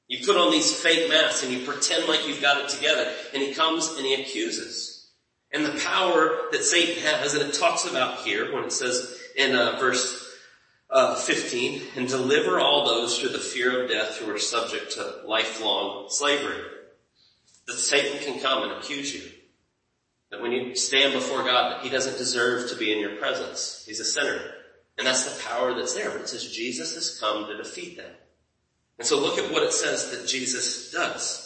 You 0.07 0.25
put 0.25 0.37
on 0.37 0.51
these 0.51 0.73
fake 0.73 1.09
masks 1.09 1.43
and 1.43 1.51
you 1.51 1.65
pretend 1.65 2.07
like 2.07 2.25
you've 2.25 2.41
got 2.41 2.63
it 2.63 2.69
together, 2.69 3.11
and 3.33 3.43
he 3.43 3.53
comes 3.53 3.89
and 3.97 4.05
he 4.05 4.13
accuses. 4.13 5.11
And 5.51 5.65
the 5.65 5.79
power 5.79 6.43
that 6.51 6.63
Satan 6.63 7.03
has, 7.03 7.33
and 7.33 7.49
it 7.49 7.53
talks 7.53 7.85
about 7.85 8.19
here 8.19 8.53
when 8.53 8.63
it 8.63 8.71
says 8.71 9.17
in 9.35 9.53
uh, 9.53 9.77
verse 9.79 10.26
uh, 10.89 11.15
15, 11.15 11.81
and 11.95 12.07
deliver 12.07 12.59
all 12.59 12.85
those 12.85 13.19
through 13.19 13.29
the 13.29 13.39
fear 13.39 13.83
of 13.83 13.89
death 13.89 14.17
who 14.17 14.31
are 14.31 14.39
subject 14.39 14.93
to 14.93 15.21
lifelong 15.25 16.07
slavery. 16.09 16.63
That 17.67 17.73
Satan 17.73 18.19
can 18.19 18.39
come 18.39 18.63
and 18.63 18.71
accuse 18.73 19.13
you. 19.13 19.29
That 20.31 20.41
when 20.41 20.51
you 20.51 20.75
stand 20.75 21.13
before 21.13 21.43
God, 21.43 21.71
that 21.71 21.83
he 21.83 21.89
doesn't 21.89 22.17
deserve 22.17 22.69
to 22.69 22.77
be 22.77 22.93
in 22.93 22.99
your 22.99 23.17
presence. 23.17 23.83
He's 23.85 23.99
a 23.99 24.05
sinner. 24.05 24.39
And 24.97 25.05
that's 25.05 25.25
the 25.25 25.43
power 25.43 25.73
that's 25.73 25.93
there. 25.93 26.09
But 26.09 26.21
it 26.21 26.29
says 26.29 26.51
Jesus 26.51 26.95
has 26.95 27.19
come 27.19 27.45
to 27.45 27.57
defeat 27.57 27.97
that. 27.97 28.27
And 28.97 29.07
so 29.07 29.19
look 29.19 29.37
at 29.37 29.51
what 29.51 29.63
it 29.63 29.73
says 29.73 30.11
that 30.11 30.27
Jesus 30.27 30.91
does. 30.91 31.43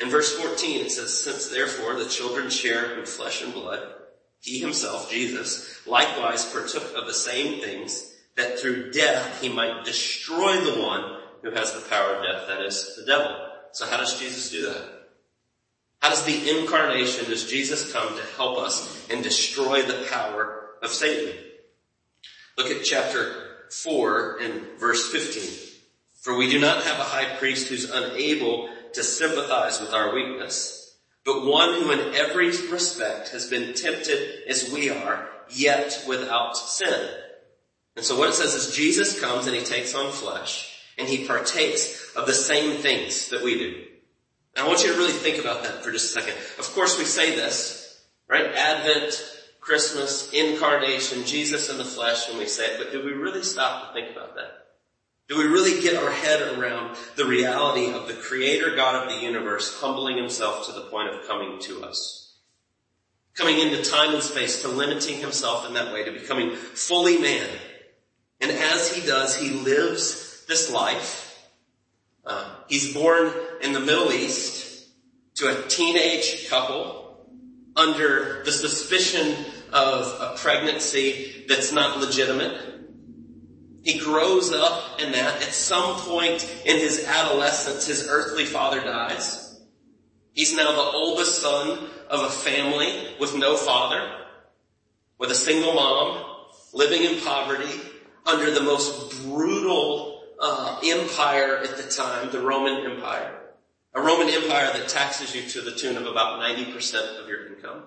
In 0.00 0.08
verse 0.08 0.34
14 0.36 0.86
it 0.86 0.90
says, 0.90 1.12
since 1.12 1.48
therefore 1.48 1.94
the 1.94 2.08
children 2.08 2.50
share 2.50 2.98
in 2.98 3.06
flesh 3.06 3.42
and 3.42 3.52
blood, 3.52 3.94
he 4.40 4.58
himself, 4.58 5.10
Jesus, 5.10 5.86
likewise 5.86 6.50
partook 6.50 6.94
of 6.94 7.06
the 7.06 7.14
same 7.14 7.60
things 7.60 8.15
that 8.36 8.58
through 8.58 8.92
death 8.92 9.40
he 9.40 9.48
might 9.48 9.84
destroy 9.84 10.60
the 10.60 10.80
one 10.80 11.20
who 11.42 11.50
has 11.50 11.72
the 11.72 11.88
power 11.88 12.14
of 12.14 12.22
death, 12.22 12.48
that 12.48 12.62
is 12.62 12.96
the 12.96 13.04
devil. 13.04 13.34
So 13.72 13.86
how 13.86 13.96
does 13.96 14.18
Jesus 14.18 14.50
do 14.50 14.66
that? 14.66 14.96
How 16.00 16.10
does 16.10 16.24
the 16.24 16.58
incarnation, 16.60 17.24
does 17.26 17.50
Jesus 17.50 17.92
come 17.92 18.16
to 18.16 18.22
help 18.36 18.58
us 18.58 19.08
and 19.10 19.22
destroy 19.22 19.82
the 19.82 20.06
power 20.10 20.70
of 20.82 20.90
Satan? 20.90 21.34
Look 22.56 22.70
at 22.70 22.84
chapter 22.84 23.66
4 23.70 24.38
and 24.40 24.62
verse 24.78 25.10
15. 25.10 25.66
For 26.20 26.36
we 26.36 26.50
do 26.50 26.58
not 26.58 26.84
have 26.84 26.98
a 26.98 27.04
high 27.04 27.36
priest 27.36 27.68
who's 27.68 27.90
unable 27.90 28.68
to 28.92 29.02
sympathize 29.02 29.80
with 29.80 29.92
our 29.92 30.14
weakness, 30.14 30.96
but 31.24 31.44
one 31.44 31.74
who 31.74 31.90
in 31.92 32.14
every 32.14 32.46
respect 32.46 33.30
has 33.30 33.48
been 33.48 33.74
tempted 33.74 34.48
as 34.48 34.72
we 34.72 34.90
are, 34.90 35.28
yet 35.50 36.04
without 36.06 36.56
sin. 36.56 37.08
And 37.96 38.04
so 38.04 38.18
what 38.18 38.28
it 38.28 38.34
says 38.34 38.54
is 38.54 38.76
Jesus 38.76 39.18
comes 39.18 39.46
and 39.46 39.56
he 39.56 39.64
takes 39.64 39.94
on 39.94 40.12
flesh 40.12 40.84
and 40.98 41.08
he 41.08 41.26
partakes 41.26 42.14
of 42.14 42.26
the 42.26 42.34
same 42.34 42.76
things 42.78 43.30
that 43.30 43.42
we 43.42 43.58
do. 43.58 43.84
And 44.54 44.64
I 44.64 44.68
want 44.68 44.82
you 44.82 44.92
to 44.92 44.98
really 44.98 45.12
think 45.12 45.38
about 45.38 45.62
that 45.64 45.82
for 45.82 45.90
just 45.90 46.16
a 46.16 46.20
second. 46.20 46.34
Of 46.58 46.72
course 46.74 46.98
we 46.98 47.04
say 47.04 47.34
this, 47.34 48.02
right? 48.28 48.46
Advent, 48.46 49.22
Christmas, 49.60 50.30
incarnation, 50.32 51.24
Jesus 51.24 51.70
in 51.70 51.78
the 51.78 51.84
flesh 51.84 52.28
when 52.28 52.38
we 52.38 52.46
say 52.46 52.66
it, 52.66 52.78
but 52.78 52.92
do 52.92 53.04
we 53.04 53.12
really 53.12 53.42
stop 53.42 53.88
to 53.88 53.92
think 53.94 54.14
about 54.14 54.34
that? 54.36 54.66
Do 55.28 55.38
we 55.38 55.44
really 55.44 55.82
get 55.82 56.00
our 56.00 56.12
head 56.12 56.56
around 56.56 56.96
the 57.16 57.24
reality 57.24 57.90
of 57.92 58.06
the 58.06 58.14
creator 58.14 58.76
God 58.76 59.02
of 59.02 59.12
the 59.12 59.20
universe 59.26 59.80
humbling 59.80 60.16
himself 60.16 60.66
to 60.66 60.72
the 60.72 60.82
point 60.82 61.12
of 61.12 61.26
coming 61.26 61.58
to 61.62 61.82
us? 61.82 62.34
Coming 63.34 63.58
into 63.58 63.82
time 63.82 64.14
and 64.14 64.22
space 64.22 64.62
to 64.62 64.68
limiting 64.68 65.18
himself 65.18 65.66
in 65.66 65.74
that 65.74 65.92
way, 65.92 66.04
to 66.04 66.12
becoming 66.12 66.54
fully 66.54 67.18
man, 67.18 67.48
and 68.40 68.50
as 68.50 68.92
he 68.92 69.06
does, 69.06 69.36
he 69.36 69.50
lives 69.50 70.44
this 70.46 70.70
life. 70.70 71.46
Uh, 72.24 72.54
he's 72.68 72.92
born 72.92 73.32
in 73.62 73.72
the 73.72 73.80
Middle 73.80 74.12
East 74.12 74.88
to 75.36 75.48
a 75.48 75.68
teenage 75.68 76.48
couple 76.48 77.26
under 77.76 78.42
the 78.44 78.52
suspicion 78.52 79.36
of 79.72 80.06
a 80.20 80.36
pregnancy 80.36 81.44
that's 81.48 81.72
not 81.72 82.00
legitimate. 82.00 82.74
He 83.82 83.98
grows 83.98 84.52
up 84.52 85.00
in 85.00 85.12
that. 85.12 85.42
At 85.42 85.52
some 85.52 85.96
point 86.00 86.42
in 86.64 86.78
his 86.78 87.06
adolescence, 87.06 87.86
his 87.86 88.08
earthly 88.08 88.44
father 88.44 88.82
dies. 88.82 89.60
He's 90.32 90.56
now 90.56 90.72
the 90.72 90.90
oldest 90.90 91.40
son 91.40 91.88
of 92.08 92.20
a 92.22 92.28
family 92.28 93.14
with 93.20 93.36
no 93.36 93.56
father, 93.56 94.10
with 95.18 95.30
a 95.30 95.34
single 95.34 95.74
mom, 95.74 96.24
living 96.74 97.04
in 97.04 97.20
poverty, 97.20 97.70
under 98.26 98.50
the 98.50 98.62
most 98.62 99.22
brutal 99.22 100.22
uh, 100.40 100.80
empire 100.84 101.58
at 101.58 101.76
the 101.76 101.84
time, 101.84 102.30
the 102.30 102.40
Roman 102.40 102.90
Empire. 102.90 103.32
A 103.94 104.00
Roman 104.00 104.28
Empire 104.28 104.72
that 104.72 104.88
taxes 104.88 105.34
you 105.34 105.42
to 105.48 105.62
the 105.62 105.72
tune 105.72 105.96
of 105.96 106.06
about 106.06 106.40
90% 106.40 107.22
of 107.22 107.28
your 107.28 107.46
income. 107.46 107.84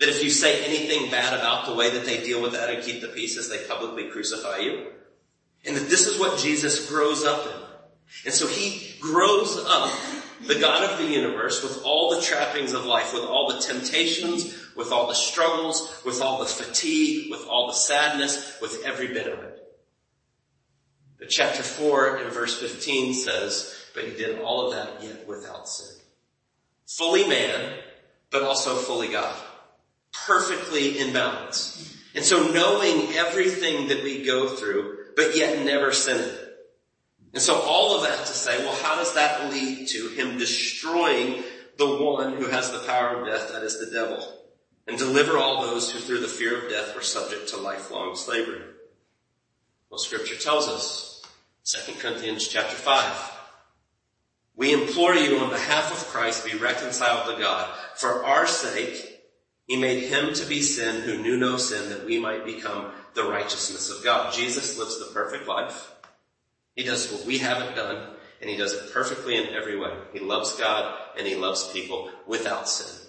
That 0.00 0.08
if 0.08 0.24
you 0.24 0.30
say 0.30 0.64
anything 0.64 1.10
bad 1.10 1.38
about 1.38 1.66
the 1.66 1.74
way 1.74 1.90
that 1.90 2.06
they 2.06 2.24
deal 2.24 2.42
with 2.42 2.52
that 2.52 2.70
and 2.70 2.82
keep 2.82 3.00
the 3.00 3.08
pieces, 3.08 3.48
they 3.48 3.66
publicly 3.66 4.08
crucify 4.08 4.58
you. 4.58 4.86
And 5.64 5.76
that 5.76 5.88
this 5.88 6.06
is 6.06 6.18
what 6.18 6.38
Jesus 6.38 6.88
grows 6.88 7.24
up 7.24 7.46
in. 7.46 7.64
And 8.24 8.34
so 8.34 8.46
he 8.46 8.98
grows 9.00 9.58
up, 9.66 9.92
the 10.46 10.58
God 10.58 10.90
of 10.90 10.98
the 10.98 11.12
universe, 11.12 11.62
with 11.62 11.82
all 11.84 12.14
the 12.14 12.22
trappings 12.22 12.72
of 12.72 12.84
life, 12.84 13.12
with 13.12 13.24
all 13.24 13.48
the 13.48 13.60
temptations, 13.60 14.54
with 14.76 14.92
all 14.92 15.08
the 15.08 15.14
struggles, 15.14 16.00
with 16.04 16.20
all 16.20 16.38
the 16.38 16.46
fatigue, 16.46 17.30
with 17.30 17.46
all 17.48 17.66
the 17.66 17.74
sadness, 17.74 18.58
with 18.60 18.82
every 18.84 19.08
bit 19.08 19.26
of 19.26 19.38
it. 19.40 19.53
But 21.24 21.30
chapter 21.30 21.62
4 21.62 22.16
and 22.18 22.32
verse 22.34 22.60
15 22.60 23.14
says, 23.14 23.74
but 23.94 24.04
he 24.04 24.10
did 24.10 24.40
all 24.40 24.66
of 24.66 24.74
that 24.74 25.02
yet 25.02 25.26
without 25.26 25.66
sin. 25.66 25.96
Fully 26.86 27.26
man, 27.26 27.78
but 28.30 28.42
also 28.42 28.76
fully 28.76 29.08
God. 29.08 29.34
Perfectly 30.26 30.98
in 30.98 31.14
balance. 31.14 31.96
And 32.14 32.22
so 32.22 32.48
knowing 32.48 33.14
everything 33.14 33.88
that 33.88 34.04
we 34.04 34.22
go 34.22 34.50
through, 34.50 34.98
but 35.16 35.34
yet 35.34 35.64
never 35.64 35.92
sinning. 35.92 36.28
And 37.32 37.40
so 37.40 37.58
all 37.58 37.96
of 37.96 38.02
that 38.02 38.26
to 38.26 38.32
say, 38.34 38.58
well, 38.58 38.76
how 38.82 38.96
does 38.96 39.14
that 39.14 39.50
lead 39.50 39.88
to 39.92 40.08
him 40.08 40.36
destroying 40.36 41.42
the 41.78 41.88
one 41.88 42.34
who 42.34 42.48
has 42.50 42.70
the 42.70 42.80
power 42.80 43.16
of 43.16 43.26
death, 43.26 43.50
that 43.50 43.62
is 43.62 43.80
the 43.80 43.90
devil, 43.90 44.42
and 44.86 44.98
deliver 44.98 45.38
all 45.38 45.62
those 45.62 45.90
who 45.90 46.00
through 46.00 46.20
the 46.20 46.28
fear 46.28 46.62
of 46.62 46.70
death 46.70 46.94
were 46.94 47.00
subject 47.00 47.48
to 47.48 47.56
lifelong 47.56 48.14
slavery? 48.14 48.60
Well, 49.88 49.98
scripture 49.98 50.36
tells 50.36 50.68
us 50.68 51.12
2 51.66 51.94
Corinthians 51.94 52.46
chapter 52.46 52.76
5. 52.76 53.32
We 54.54 54.74
implore 54.74 55.14
you 55.14 55.38
on 55.38 55.48
behalf 55.48 55.90
of 55.90 56.08
Christ 56.08 56.44
be 56.44 56.58
reconciled 56.58 57.34
to 57.34 57.40
God. 57.40 57.70
For 57.96 58.22
our 58.22 58.46
sake, 58.46 59.22
he 59.66 59.76
made 59.76 60.02
him 60.02 60.34
to 60.34 60.44
be 60.44 60.60
sin 60.60 61.00
who 61.00 61.22
knew 61.22 61.38
no 61.38 61.56
sin 61.56 61.88
that 61.88 62.04
we 62.04 62.18
might 62.18 62.44
become 62.44 62.92
the 63.14 63.24
righteousness 63.24 63.88
of 63.88 64.04
God. 64.04 64.34
Jesus 64.34 64.78
lives 64.78 64.98
the 64.98 65.14
perfect 65.14 65.48
life. 65.48 65.90
He 66.76 66.82
does 66.82 67.10
what 67.10 67.24
we 67.24 67.38
haven't 67.38 67.76
done 67.76 68.10
and 68.42 68.50
he 68.50 68.58
does 68.58 68.74
it 68.74 68.92
perfectly 68.92 69.36
in 69.36 69.54
every 69.54 69.78
way. 69.78 69.96
He 70.12 70.18
loves 70.18 70.52
God 70.58 70.94
and 71.16 71.26
he 71.26 71.34
loves 71.34 71.72
people 71.72 72.10
without 72.26 72.68
sin. 72.68 73.08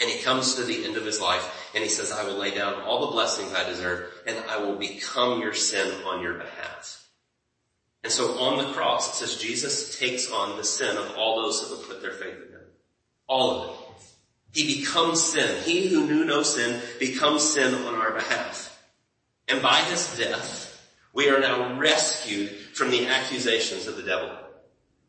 And 0.00 0.08
he 0.08 0.22
comes 0.22 0.54
to 0.54 0.62
the 0.62 0.84
end 0.84 0.96
of 0.96 1.04
his 1.04 1.20
life 1.20 1.72
and 1.74 1.82
he 1.82 1.90
says, 1.90 2.12
I 2.12 2.22
will 2.22 2.38
lay 2.38 2.54
down 2.54 2.74
all 2.82 3.06
the 3.06 3.12
blessings 3.12 3.52
I 3.52 3.68
deserve 3.68 4.12
and 4.24 4.38
I 4.48 4.58
will 4.58 4.76
become 4.76 5.40
your 5.40 5.54
sin 5.54 5.92
on 6.04 6.22
your 6.22 6.34
behalf. 6.34 7.05
And 8.06 8.12
so 8.12 8.38
on 8.38 8.58
the 8.58 8.72
cross, 8.72 9.08
it 9.08 9.26
says 9.26 9.42
Jesus 9.42 9.98
takes 9.98 10.30
on 10.30 10.56
the 10.56 10.62
sin 10.62 10.96
of 10.96 11.16
all 11.16 11.42
those 11.42 11.60
who 11.60 11.74
have 11.74 11.88
put 11.88 12.00
their 12.00 12.12
faith 12.12 12.36
in 12.36 12.52
him. 12.52 12.60
All 13.26 13.50
of 13.50 13.70
it. 13.70 13.76
He 14.52 14.78
becomes 14.78 15.20
sin. 15.20 15.60
He 15.64 15.88
who 15.88 16.06
knew 16.06 16.24
no 16.24 16.44
sin 16.44 16.80
becomes 17.00 17.42
sin 17.42 17.74
on 17.74 17.96
our 17.96 18.12
behalf. 18.12 18.80
And 19.48 19.60
by 19.60 19.80
his 19.80 20.16
death, 20.16 20.88
we 21.14 21.30
are 21.30 21.40
now 21.40 21.80
rescued 21.80 22.50
from 22.50 22.90
the 22.90 23.08
accusations 23.08 23.88
of 23.88 23.96
the 23.96 24.04
devil. 24.04 24.30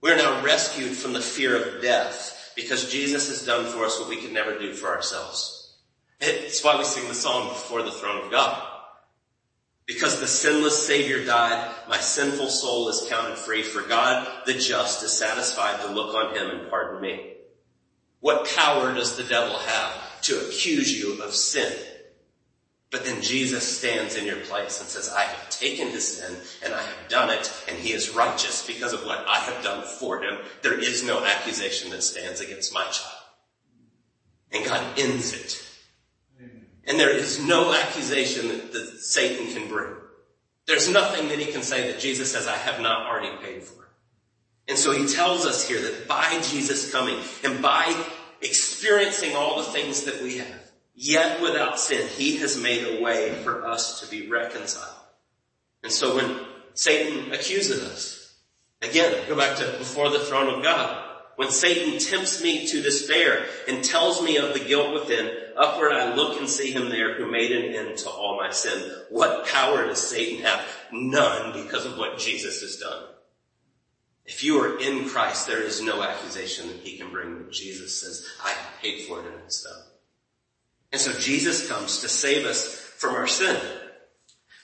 We 0.01 0.11
are 0.11 0.17
now 0.17 0.43
rescued 0.43 0.93
from 0.93 1.13
the 1.13 1.21
fear 1.21 1.55
of 1.55 1.83
death 1.83 2.51
because 2.55 2.91
Jesus 2.91 3.27
has 3.27 3.45
done 3.45 3.67
for 3.67 3.85
us 3.85 3.99
what 3.99 4.09
we 4.09 4.19
could 4.19 4.33
never 4.33 4.57
do 4.57 4.73
for 4.73 4.87
ourselves. 4.87 5.75
It's 6.19 6.63
why 6.63 6.79
we 6.79 6.83
sing 6.83 7.07
the 7.07 7.13
song 7.13 7.49
before 7.49 7.83
the 7.83 7.91
throne 7.91 8.25
of 8.25 8.31
God. 8.31 8.76
Because 9.87 10.19
the 10.19 10.27
sinless 10.27 10.85
Savior 10.85 11.23
died, 11.23 11.73
my 11.87 11.97
sinful 11.97 12.49
soul 12.49 12.89
is 12.89 13.07
counted 13.09 13.37
free, 13.37 13.63
for 13.63 13.81
God 13.81 14.27
the 14.45 14.53
just 14.53 15.01
is 15.01 15.17
satisfied 15.17 15.79
to 15.81 15.93
look 15.93 16.13
on 16.13 16.35
him 16.35 16.49
and 16.49 16.69
pardon 16.69 17.01
me. 17.01 17.33
What 18.19 18.49
power 18.53 18.93
does 18.93 19.15
the 19.15 19.23
devil 19.23 19.57
have 19.57 20.21
to 20.23 20.45
accuse 20.45 20.91
you 20.91 21.21
of 21.23 21.33
sin? 21.33 21.73
But 22.89 23.05
then 23.05 23.21
Jesus 23.21 23.77
stands 23.77 24.15
in 24.15 24.25
your 24.25 24.37
place 24.37 24.79
and 24.79 24.89
says, 24.89 25.09
I 25.09 25.23
have 25.23 25.49
taken 25.49 25.89
his 25.89 26.17
sin 26.17 26.35
and 26.63 26.73
I 26.73 26.81
have 26.81 27.09
done 27.09 27.29
it 27.29 27.51
and 27.69 27.77
he 27.77 27.93
is 27.93 28.11
righteous 28.11 28.65
because 28.67 28.91
of 28.91 29.05
what 29.05 29.25
I 29.27 29.39
have 29.39 29.63
done 29.63 29.85
for 29.85 30.21
him. 30.21 30.37
There 30.61 30.79
is 30.79 31.03
no 31.03 31.23
accusation 31.23 31.91
that 31.91 32.03
stands 32.03 32.41
against 32.41 32.73
my 32.73 32.83
child. 32.83 33.15
And 34.51 34.65
God 34.65 34.85
ends 34.97 35.33
it. 35.33 35.61
And 36.87 36.97
there 36.97 37.15
is 37.15 37.45
no 37.45 37.73
accusation 37.73 38.47
that, 38.47 38.71
that 38.71 38.99
Satan 39.01 39.53
can 39.53 39.67
bring. 39.67 39.93
There's 40.65 40.89
nothing 40.89 41.27
that 41.29 41.39
he 41.39 41.51
can 41.51 41.61
say 41.61 41.91
that 41.91 41.99
Jesus 41.99 42.31
says, 42.31 42.47
I 42.47 42.55
have 42.55 42.81
not 42.81 43.05
already 43.05 43.35
paid 43.43 43.63
for. 43.63 43.87
And 44.67 44.77
so 44.77 44.91
he 44.91 45.07
tells 45.07 45.45
us 45.45 45.67
here 45.67 45.81
that 45.81 46.07
by 46.07 46.41
Jesus 46.41 46.91
coming 46.91 47.17
and 47.43 47.61
by 47.61 48.05
experiencing 48.41 49.35
all 49.35 49.57
the 49.57 49.63
things 49.63 50.03
that 50.03 50.21
we 50.21 50.37
have, 50.37 50.71
yet 50.93 51.41
without 51.41 51.79
sin, 51.79 52.07
he 52.07 52.37
has 52.37 52.61
made 52.61 52.83
a 52.83 53.01
way 53.01 53.33
for 53.43 53.65
us 53.65 54.01
to 54.01 54.09
be 54.09 54.29
reconciled. 54.29 54.93
And 55.83 55.91
so 55.91 56.15
when 56.15 56.37
Satan 56.73 57.31
accuses 57.31 57.83
us, 57.83 58.35
again, 58.81 59.25
go 59.27 59.37
back 59.37 59.57
to 59.57 59.77
before 59.77 60.09
the 60.09 60.19
throne 60.19 60.53
of 60.53 60.63
God, 60.63 61.06
when 61.37 61.51
Satan 61.51 61.99
tempts 61.99 62.41
me 62.41 62.65
to 62.67 62.81
despair 62.81 63.45
and 63.67 63.83
tells 63.83 64.23
me 64.23 64.37
of 64.37 64.55
the 64.55 64.59
guilt 64.59 64.91
within, 64.91 65.29
upward 65.55 65.93
I 65.93 66.15
look 66.15 66.39
and 66.39 66.49
see 66.49 66.71
him 66.71 66.89
there 66.89 67.13
who 67.13 67.31
made 67.31 67.51
an 67.51 67.75
end 67.75 67.99
to 67.99 68.09
all 68.09 68.37
my 68.37 68.51
sin. 68.51 68.91
What 69.11 69.45
power 69.45 69.85
does 69.85 70.01
Satan 70.01 70.43
have? 70.43 70.65
None 70.91 71.53
because 71.53 71.85
of 71.85 71.95
what 71.95 72.17
Jesus 72.17 72.61
has 72.61 72.77
done. 72.77 73.03
If 74.25 74.43
you 74.43 74.59
are 74.63 74.79
in 74.79 75.07
Christ, 75.07 75.45
there 75.45 75.61
is 75.61 75.79
no 75.79 76.01
accusation 76.01 76.69
that 76.69 76.77
he 76.77 76.97
can 76.97 77.11
bring. 77.11 77.45
Jesus 77.51 78.01
says, 78.01 78.25
I 78.43 78.55
paid 78.81 79.03
for 79.03 79.19
it 79.19 79.27
and 79.27 79.35
it's 79.45 79.61
done. 79.61 79.83
And 80.91 80.99
so 80.99 81.13
Jesus 81.19 81.69
comes 81.69 82.01
to 82.01 82.09
save 82.09 82.47
us 82.47 82.65
from 82.97 83.13
our 83.13 83.27
sin. 83.27 83.61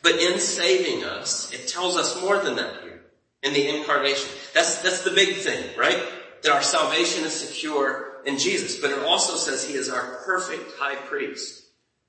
But 0.02 0.16
in 0.16 0.40
saving 0.40 1.04
us, 1.04 1.54
it 1.54 1.68
tells 1.68 1.98
us 1.98 2.20
more 2.20 2.40
than 2.40 2.56
that 2.56 2.82
here 2.82 3.04
in 3.44 3.54
the 3.54 3.78
incarnation. 3.78 4.30
That's, 4.56 4.82
that's 4.82 5.04
the 5.04 5.12
big 5.12 5.36
thing, 5.36 5.78
right? 5.78 6.02
That 6.44 6.52
our 6.52 6.62
salvation 6.62 7.24
is 7.24 7.34
secure 7.34 8.22
in 8.26 8.38
Jesus, 8.38 8.80
but 8.80 8.92
it 8.92 9.00
also 9.00 9.36
says 9.36 9.64
he 9.64 9.76
is 9.76 9.90
our 9.90 10.20
perfect 10.26 10.78
high 10.78 10.96
priest 10.96 11.64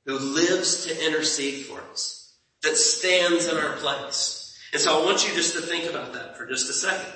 who 0.07 0.19
lives 0.19 0.87
to 0.87 1.07
intercede 1.07 1.65
for 1.67 1.81
us, 1.93 2.37
that 2.63 2.77
stands 2.77 3.47
in 3.47 3.57
our 3.57 3.77
place. 3.77 4.57
And 4.73 4.83
so 4.83 5.01
I 5.01 5.05
want 5.05 5.27
you 5.27 5.35
just 5.35 5.55
to 5.55 5.63
think 5.63 5.89
about 5.89 6.13
that 6.15 6.37
for 6.37 6.47
just 6.47 6.69
a 6.69 6.73
second. 6.73 7.13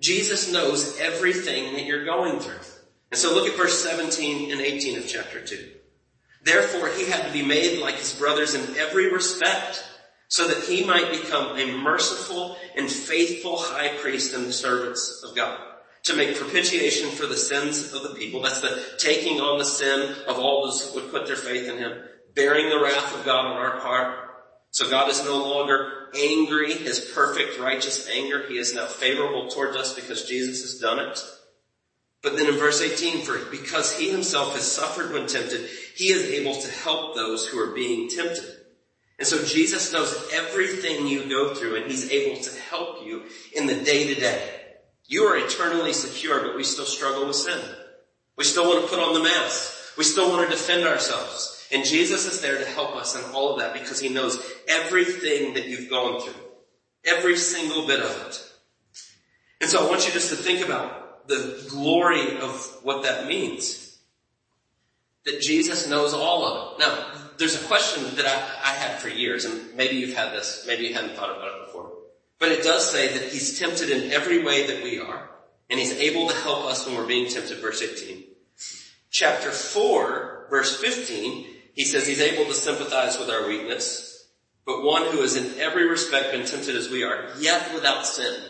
Jesus 0.00 0.52
knows 0.52 0.98
everything 1.00 1.74
that 1.74 1.84
you're 1.84 2.04
going 2.04 2.38
through. 2.40 2.60
And 3.10 3.18
so 3.18 3.34
look 3.34 3.48
at 3.48 3.56
verse 3.56 3.82
17 3.82 4.52
and 4.52 4.60
18 4.60 4.98
of 4.98 5.08
chapter 5.08 5.40
2. 5.40 5.72
Therefore 6.42 6.88
he 6.88 7.06
had 7.06 7.24
to 7.24 7.32
be 7.32 7.42
made 7.42 7.80
like 7.80 7.94
his 7.94 8.14
brothers 8.14 8.54
in 8.54 8.76
every 8.76 9.12
respect 9.12 9.84
so 10.28 10.46
that 10.46 10.64
he 10.64 10.84
might 10.84 11.10
become 11.10 11.58
a 11.58 11.78
merciful 11.78 12.56
and 12.76 12.90
faithful 12.90 13.56
high 13.56 13.96
priest 13.96 14.34
in 14.34 14.44
the 14.44 14.52
servants 14.52 15.22
of 15.26 15.34
God 15.34 15.67
to 16.04 16.16
make 16.16 16.36
propitiation 16.36 17.10
for 17.10 17.26
the 17.26 17.36
sins 17.36 17.92
of 17.92 18.02
the 18.02 18.14
people. 18.14 18.42
That's 18.42 18.60
the 18.60 18.82
taking 18.98 19.40
on 19.40 19.58
the 19.58 19.64
sin 19.64 20.14
of 20.26 20.38
all 20.38 20.64
those 20.64 20.86
who 20.86 21.00
would 21.00 21.10
put 21.10 21.26
their 21.26 21.36
faith 21.36 21.68
in 21.68 21.78
him, 21.78 21.98
bearing 22.34 22.68
the 22.68 22.80
wrath 22.80 23.16
of 23.18 23.24
God 23.24 23.46
on 23.46 23.56
our 23.56 23.80
part. 23.80 24.28
So 24.70 24.88
God 24.90 25.10
is 25.10 25.24
no 25.24 25.36
longer 25.36 26.08
angry, 26.14 26.72
his 26.74 27.00
perfect 27.14 27.58
righteous 27.58 28.08
anger. 28.08 28.46
He 28.48 28.58
is 28.58 28.74
now 28.74 28.86
favorable 28.86 29.48
towards 29.48 29.76
us 29.76 29.94
because 29.94 30.28
Jesus 30.28 30.62
has 30.62 30.80
done 30.80 30.98
it. 30.98 31.18
But 32.22 32.36
then 32.36 32.46
in 32.46 32.56
verse 32.56 32.80
18, 32.80 33.22
for 33.22 33.38
because 33.50 33.96
he 33.96 34.10
himself 34.10 34.54
has 34.54 34.70
suffered 34.70 35.12
when 35.12 35.26
tempted, 35.26 35.68
he 35.94 36.06
is 36.06 36.30
able 36.30 36.54
to 36.54 36.70
help 36.70 37.14
those 37.14 37.46
who 37.46 37.58
are 37.58 37.74
being 37.74 38.08
tempted. 38.08 38.44
And 39.18 39.26
so 39.26 39.44
Jesus 39.44 39.92
knows 39.92 40.28
everything 40.32 41.06
you 41.06 41.28
go 41.28 41.54
through 41.54 41.76
and 41.76 41.90
he's 41.90 42.10
able 42.10 42.40
to 42.40 42.60
help 42.60 43.04
you 43.04 43.24
in 43.54 43.66
the 43.66 43.74
day 43.74 44.12
to 44.12 44.20
day. 44.20 44.57
You 45.08 45.24
are 45.24 45.38
eternally 45.38 45.94
secure, 45.94 46.42
but 46.42 46.54
we 46.54 46.62
still 46.62 46.84
struggle 46.84 47.26
with 47.26 47.36
sin. 47.36 47.58
We 48.36 48.44
still 48.44 48.68
want 48.68 48.84
to 48.84 48.88
put 48.88 49.02
on 49.02 49.14
the 49.14 49.22
mask. 49.22 49.96
We 49.96 50.04
still 50.04 50.30
want 50.30 50.48
to 50.48 50.54
defend 50.54 50.86
ourselves. 50.86 51.66
And 51.72 51.84
Jesus 51.84 52.26
is 52.26 52.40
there 52.40 52.58
to 52.58 52.64
help 52.64 52.94
us 52.94 53.16
in 53.16 53.34
all 53.34 53.54
of 53.54 53.60
that 53.60 53.72
because 53.72 53.98
he 53.98 54.10
knows 54.10 54.40
everything 54.68 55.54
that 55.54 55.66
you've 55.66 55.90
gone 55.90 56.20
through. 56.20 56.40
Every 57.06 57.36
single 57.36 57.86
bit 57.86 58.00
of 58.00 58.26
it. 58.26 58.44
And 59.60 59.70
so 59.70 59.84
I 59.84 59.88
want 59.88 60.06
you 60.06 60.12
just 60.12 60.28
to 60.28 60.36
think 60.36 60.64
about 60.64 61.26
the 61.26 61.66
glory 61.68 62.38
of 62.38 62.78
what 62.82 63.02
that 63.02 63.26
means. 63.26 63.98
That 65.24 65.40
Jesus 65.40 65.88
knows 65.88 66.12
all 66.14 66.44
of 66.44 66.72
it. 66.72 66.80
Now, 66.80 67.12
there's 67.38 67.60
a 67.60 67.66
question 67.66 68.04
that 68.16 68.26
I, 68.26 68.70
I 68.70 68.74
had 68.74 68.98
for 68.98 69.08
years, 69.08 69.44
and 69.44 69.74
maybe 69.74 69.96
you've 69.96 70.16
had 70.16 70.32
this, 70.32 70.64
maybe 70.66 70.84
you 70.84 70.94
hadn't 70.94 71.16
thought 71.16 71.30
about 71.30 71.48
it 71.48 71.66
before. 71.66 71.67
But 72.38 72.52
it 72.52 72.62
does 72.62 72.90
say 72.90 73.12
that 73.12 73.32
he's 73.32 73.58
tempted 73.58 73.90
in 73.90 74.12
every 74.12 74.44
way 74.44 74.66
that 74.68 74.82
we 74.82 74.98
are, 75.00 75.30
and 75.68 75.78
he's 75.78 75.92
able 75.92 76.28
to 76.28 76.36
help 76.36 76.66
us 76.66 76.86
when 76.86 76.96
we're 76.96 77.06
being 77.06 77.28
tempted, 77.28 77.58
verse 77.58 77.82
18. 77.82 78.24
Chapter 79.10 79.50
4, 79.50 80.46
verse 80.48 80.80
15, 80.80 81.46
he 81.74 81.84
says 81.84 82.06
he's 82.06 82.20
able 82.20 82.44
to 82.44 82.54
sympathize 82.54 83.18
with 83.18 83.28
our 83.28 83.48
weakness, 83.48 84.28
but 84.64 84.84
one 84.84 85.10
who 85.10 85.22
has 85.22 85.34
in 85.34 85.58
every 85.58 85.88
respect 85.88 86.32
been 86.32 86.46
tempted 86.46 86.76
as 86.76 86.90
we 86.90 87.02
are, 87.02 87.30
yet 87.40 87.74
without 87.74 88.06
sin. 88.06 88.40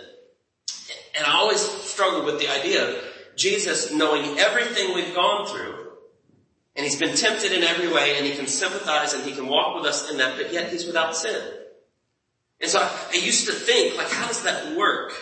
And 1.17 1.27
I 1.27 1.39
always 1.39 1.61
struggle 1.61 2.25
with 2.25 2.39
the 2.41 2.49
idea 2.49 2.89
of 2.89 3.05
Jesus 3.37 3.93
knowing 3.93 4.39
everything 4.39 4.95
we've 4.95 5.15
gone 5.15 5.47
through, 5.47 5.93
and 6.77 6.85
he's 6.85 6.99
been 6.99 7.17
tempted 7.17 7.53
in 7.53 7.63
every 7.63 7.91
way, 7.91 8.17
and 8.17 8.27
he 8.27 8.35
can 8.35 8.47
sympathize 8.47 9.15
and 9.15 9.25
he 9.25 9.33
can 9.33 9.49
walk 9.49 9.77
with 9.77 9.87
us 9.87 10.11
in 10.11 10.19
that, 10.19 10.37
but 10.37 10.53
yet 10.53 10.71
he's 10.71 10.87
without 10.87 11.17
sin. 11.17 11.41
And 12.61 12.71
so 12.71 12.81
I, 12.81 12.91
I 13.13 13.17
used 13.17 13.47
to 13.47 13.53
think, 13.53 13.97
like, 13.97 14.11
how 14.11 14.27
does 14.27 14.43
that 14.43 14.77
work? 14.77 15.13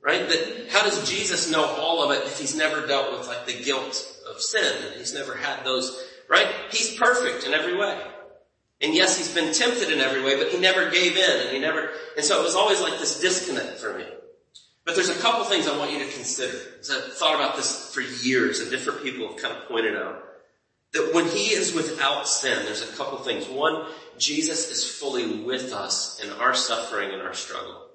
Right? 0.00 0.28
That 0.28 0.68
how 0.70 0.82
does 0.82 1.08
Jesus 1.08 1.50
know 1.50 1.64
all 1.64 2.04
of 2.04 2.16
it 2.16 2.24
if 2.26 2.38
he's 2.38 2.56
never 2.56 2.86
dealt 2.86 3.16
with 3.16 3.26
like 3.26 3.46
the 3.46 3.60
guilt 3.64 4.16
of 4.30 4.40
sin 4.40 4.72
and 4.84 4.94
he's 4.94 5.14
never 5.14 5.34
had 5.34 5.64
those, 5.64 6.04
right? 6.28 6.46
He's 6.70 6.94
perfect 6.94 7.44
in 7.44 7.54
every 7.54 7.76
way. 7.76 8.00
And 8.80 8.94
yes, 8.94 9.16
he's 9.16 9.34
been 9.34 9.54
tempted 9.54 9.90
in 9.90 10.00
every 10.00 10.22
way, 10.22 10.36
but 10.36 10.52
he 10.52 10.58
never 10.58 10.90
gave 10.90 11.16
in 11.16 11.40
and 11.40 11.50
he 11.50 11.58
never, 11.58 11.90
and 12.16 12.24
so 12.24 12.40
it 12.40 12.44
was 12.44 12.54
always 12.54 12.80
like 12.80 12.98
this 12.98 13.20
disconnect 13.20 13.78
for 13.78 13.96
me. 13.96 14.04
But 14.84 14.94
there's 14.94 15.08
a 15.08 15.14
couple 15.14 15.44
things 15.44 15.66
I 15.66 15.76
want 15.76 15.90
you 15.92 15.98
to 15.98 16.12
consider. 16.12 16.56
I've 16.78 17.14
thought 17.14 17.34
about 17.34 17.56
this 17.56 17.92
for 17.92 18.02
years 18.02 18.60
and 18.60 18.70
different 18.70 19.02
people 19.02 19.28
have 19.28 19.38
kind 19.38 19.56
of 19.56 19.66
pointed 19.66 19.96
out. 19.96 20.22
That 20.96 21.12
when 21.12 21.26
he 21.26 21.52
is 21.52 21.74
without 21.74 22.26
sin, 22.26 22.64
there's 22.64 22.82
a 22.82 22.96
couple 22.96 23.18
things. 23.18 23.46
One, 23.46 23.86
Jesus 24.16 24.70
is 24.70 24.88
fully 24.88 25.42
with 25.42 25.74
us 25.74 26.18
in 26.24 26.30
our 26.32 26.54
suffering 26.54 27.12
and 27.12 27.20
our 27.20 27.34
struggle. 27.34 27.88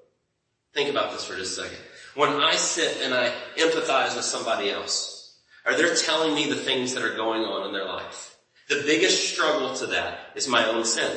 Think 0.75 0.89
about 0.89 1.11
this 1.11 1.25
for 1.25 1.35
just 1.35 1.57
a 1.57 1.63
second. 1.63 1.79
When 2.13 2.29
I 2.29 2.53
sit 2.55 3.01
and 3.01 3.13
I 3.13 3.33
empathize 3.57 4.15
with 4.15 4.25
somebody 4.25 4.69
else, 4.69 5.35
are 5.65 5.75
they 5.75 5.95
telling 5.95 6.35
me 6.35 6.47
the 6.47 6.55
things 6.55 6.93
that 6.93 7.03
are 7.03 7.15
going 7.15 7.41
on 7.41 7.65
in 7.65 7.73
their 7.73 7.85
life? 7.85 8.37
The 8.69 8.83
biggest 8.85 9.33
struggle 9.33 9.73
to 9.77 9.87
that 9.87 10.19
is 10.35 10.47
my 10.47 10.67
own 10.67 10.85
sin. 10.85 11.11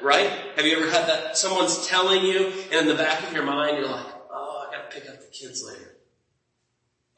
Right? 0.00 0.30
Have 0.54 0.66
you 0.66 0.76
ever 0.76 0.90
had 0.90 1.08
that? 1.08 1.36
Someone's 1.36 1.88
telling 1.88 2.24
you 2.24 2.52
and 2.70 2.82
in 2.82 2.86
the 2.86 2.94
back 2.94 3.26
of 3.26 3.32
your 3.32 3.44
mind 3.44 3.76
you're 3.76 3.90
like, 3.90 4.06
oh, 4.30 4.68
I 4.68 4.76
gotta 4.76 4.88
pick 4.88 5.08
up 5.10 5.20
the 5.20 5.30
kids 5.32 5.64
later. 5.66 5.96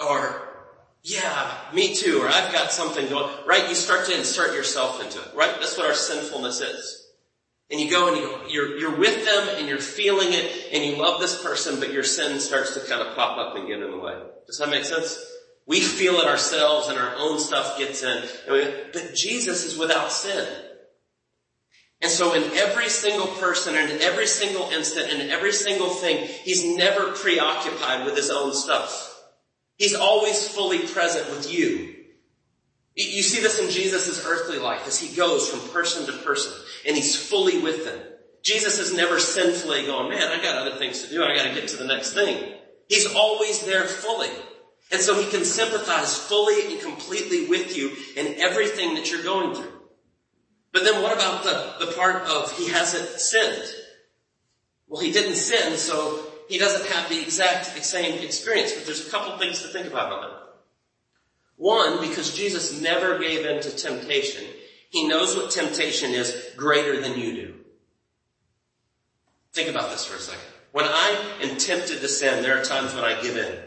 Or 0.01 0.52
yeah, 1.05 1.51
me 1.73 1.95
too, 1.95 2.21
or 2.23 2.29
I've 2.29 2.53
got 2.53 2.71
something 2.71 3.09
going, 3.09 3.33
right? 3.45 3.69
You 3.69 3.75
start 3.75 4.07
to 4.07 4.17
insert 4.17 4.55
yourself 4.55 5.03
into 5.03 5.21
it, 5.21 5.35
right? 5.35 5.51
That's 5.59 5.77
what 5.77 5.87
our 5.87 5.95
sinfulness 5.95 6.61
is. 6.61 6.99
And 7.71 7.81
you 7.81 7.91
go 7.91 8.09
and 8.09 8.17
you 8.17 8.23
go, 8.23 8.41
you're, 8.49 8.79
you're 8.79 8.97
with 8.97 9.25
them 9.25 9.57
and 9.57 9.67
you're 9.67 9.79
feeling 9.79 10.29
it 10.31 10.69
and 10.73 10.85
you 10.85 10.97
love 10.97 11.21
this 11.21 11.43
person, 11.43 11.81
but 11.81 11.93
your 11.93 12.05
sin 12.05 12.39
starts 12.39 12.75
to 12.75 12.81
kind 12.81 13.01
of 13.01 13.17
pop 13.17 13.39
up 13.39 13.57
and 13.57 13.67
get 13.67 13.81
in 13.81 13.91
the 13.91 13.99
way. 13.99 14.15
Does 14.47 14.59
that 14.59 14.69
make 14.69 14.85
sense? 14.85 15.19
We 15.67 15.81
feel 15.81 16.17
it 16.17 16.27
ourselves 16.27 16.89
and 16.89 16.99
our 16.99 17.15
own 17.17 17.41
stuff 17.41 17.79
gets 17.79 18.03
in. 18.03 18.25
But 18.47 19.15
Jesus 19.15 19.65
is 19.65 19.79
without 19.79 20.13
sin. 20.13 20.47
And 22.01 22.11
so 22.11 22.35
in 22.35 22.43
every 22.57 22.89
single 22.89 23.29
person 23.29 23.75
and 23.77 23.91
in 23.91 24.03
every 24.03 24.27
single 24.27 24.69
instant 24.71 25.11
and 25.11 25.23
in 25.23 25.31
every 25.31 25.53
single 25.53 25.89
thing, 25.89 26.29
he's 26.45 26.77
never 26.77 27.13
preoccupied 27.13 28.05
with 28.05 28.17
his 28.17 28.29
own 28.29 28.53
stuff. 28.53 29.12
He's 29.83 29.97
always 29.97 30.47
fully 30.47 30.79
present 30.79 31.29
with 31.31 31.53
you. 31.53 31.93
You 32.95 33.21
see 33.21 33.43
this 33.43 33.59
in 33.59 33.69
Jesus' 33.69 34.25
earthly 34.25 34.61
life 34.61 34.87
as 34.87 35.01
he 35.01 35.17
goes 35.17 35.49
from 35.49 35.59
person 35.71 36.07
to 36.07 36.13
person 36.23 36.53
and 36.87 36.95
he's 36.95 37.17
fully 37.17 37.59
with 37.59 37.85
them. 37.85 37.99
Jesus 38.45 38.79
has 38.79 38.95
never 38.95 39.19
sinfully 39.19 39.85
gone, 39.87 40.09
man, 40.09 40.29
I 40.29 40.41
got 40.41 40.57
other 40.57 40.77
things 40.77 41.03
to 41.03 41.11
do. 41.11 41.25
I 41.25 41.35
got 41.35 41.49
to 41.49 41.55
get 41.61 41.67
to 41.71 41.79
the 41.79 41.85
next 41.85 42.13
thing. 42.13 42.53
He's 42.87 43.13
always 43.13 43.67
there 43.67 43.83
fully. 43.83 44.31
And 44.93 45.01
so 45.01 45.21
he 45.21 45.29
can 45.29 45.45
sympathize 45.45 46.17
fully 46.17 46.73
and 46.73 46.81
completely 46.81 47.47
with 47.47 47.77
you 47.77 47.91
in 48.17 48.39
everything 48.39 48.95
that 48.95 49.11
you're 49.11 49.25
going 49.25 49.57
through. 49.57 49.81
But 50.73 50.85
then 50.85 51.03
what 51.03 51.13
about 51.13 51.43
the, 51.43 51.87
the 51.87 51.93
part 51.95 52.23
of 52.29 52.57
he 52.57 52.69
hasn't 52.69 53.19
sinned? 53.19 53.65
Well, 54.87 55.03
he 55.03 55.11
didn't 55.11 55.35
sin, 55.35 55.77
so 55.77 56.32
he 56.53 56.59
doesn't 56.59 56.87
have 56.91 57.09
the 57.09 57.19
exact 57.19 57.83
same 57.83 58.23
experience, 58.23 58.75
but 58.75 58.85
there's 58.85 59.07
a 59.07 59.11
couple 59.11 59.39
things 59.39 59.63
to 59.63 59.69
think 59.69 59.87
about 59.87 60.13
on 60.13 60.21
that. 60.21 60.39
One, 61.57 62.07
because 62.07 62.37
Jesus 62.37 62.79
never 62.79 63.19
gave 63.19 63.47
in 63.47 63.63
to 63.63 63.71
temptation, 63.75 64.45
he 64.91 65.09
knows 65.09 65.35
what 65.35 65.51
temptation 65.51 66.11
is 66.11 66.51
greater 66.55 67.01
than 67.01 67.19
you 67.19 67.35
do. 67.35 67.55
Think 69.55 69.71
about 69.71 69.93
this 69.93 70.05
for 70.05 70.17
a 70.17 70.21
second. 70.21 70.45
When 70.73 70.85
I 70.85 71.39
am 71.41 71.57
tempted 71.57 72.01
to 72.01 72.09
sin, 72.09 72.43
there 72.43 72.61
are 72.61 72.65
times 72.65 72.95
when 72.95 73.05
I 73.05 73.23
give 73.23 73.39
in. 73.39 73.59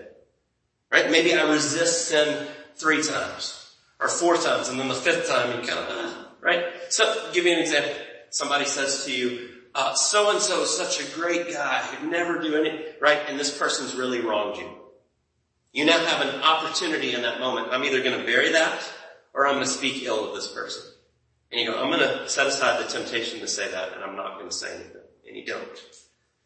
Right? 0.92 1.10
Maybe 1.10 1.34
I 1.34 1.52
resist 1.52 2.10
sin 2.10 2.48
three 2.76 3.02
times 3.02 3.78
or 4.00 4.10
four 4.10 4.38
times 4.38 4.70
and 4.70 4.80
then 4.80 4.90
the 4.90 4.94
fifth 4.94 5.28
time 5.28 5.60
you 5.60 5.68
kind 5.68 5.80
of, 5.80 5.90
uh, 5.90 6.14
right? 6.40 6.66
So, 6.90 7.32
give 7.34 7.46
you 7.46 7.54
an 7.54 7.62
example. 7.62 7.96
Somebody 8.30 8.66
says 8.66 9.06
to 9.06 9.12
you, 9.12 9.55
uh, 9.76 9.94
so 9.94 10.32
and 10.32 10.42
so 10.42 10.62
is 10.62 10.76
such 10.76 11.02
a 11.02 11.16
great 11.16 11.52
guy 11.52 11.82
who'd 11.82 12.10
never 12.10 12.40
do 12.42 12.56
any, 12.56 12.86
right? 13.02 13.20
And 13.28 13.38
this 13.38 13.56
person's 13.56 13.94
really 13.94 14.22
wronged 14.22 14.58
you. 14.58 14.70
You 15.74 15.86
now 15.86 16.00
have 16.00 16.26
an 16.26 16.42
opportunity 16.42 17.14
in 17.14 17.24
that 17.24 17.42
moment. 17.42 17.68
I'm 17.72 17.84
either 17.84 18.02
going 18.02 18.18
to 18.18 18.26
bury 18.26 18.54
that 18.54 18.82
or 19.34 19.46
I'm 19.46 19.56
going 19.56 19.66
to 19.66 19.70
speak 19.70 20.04
ill 20.04 20.30
of 20.30 20.34
this 20.34 20.48
person. 20.48 20.82
And 21.52 21.60
you 21.60 21.70
go, 21.70 21.78
I'm 21.78 21.90
going 21.90 22.00
to 22.00 22.30
set 22.30 22.48
aside 22.48 22.82
the 22.82 22.90
temptation 22.90 23.42
to 23.42 23.48
say 23.50 23.70
that 23.70 23.92
and 23.94 24.02
I'm 24.02 24.16
not 24.16 24.38
going 24.38 24.50
to 24.50 24.56
say 24.56 24.74
anything. 24.74 25.02
And 25.28 25.36
you 25.36 25.46
don't. 25.46 25.80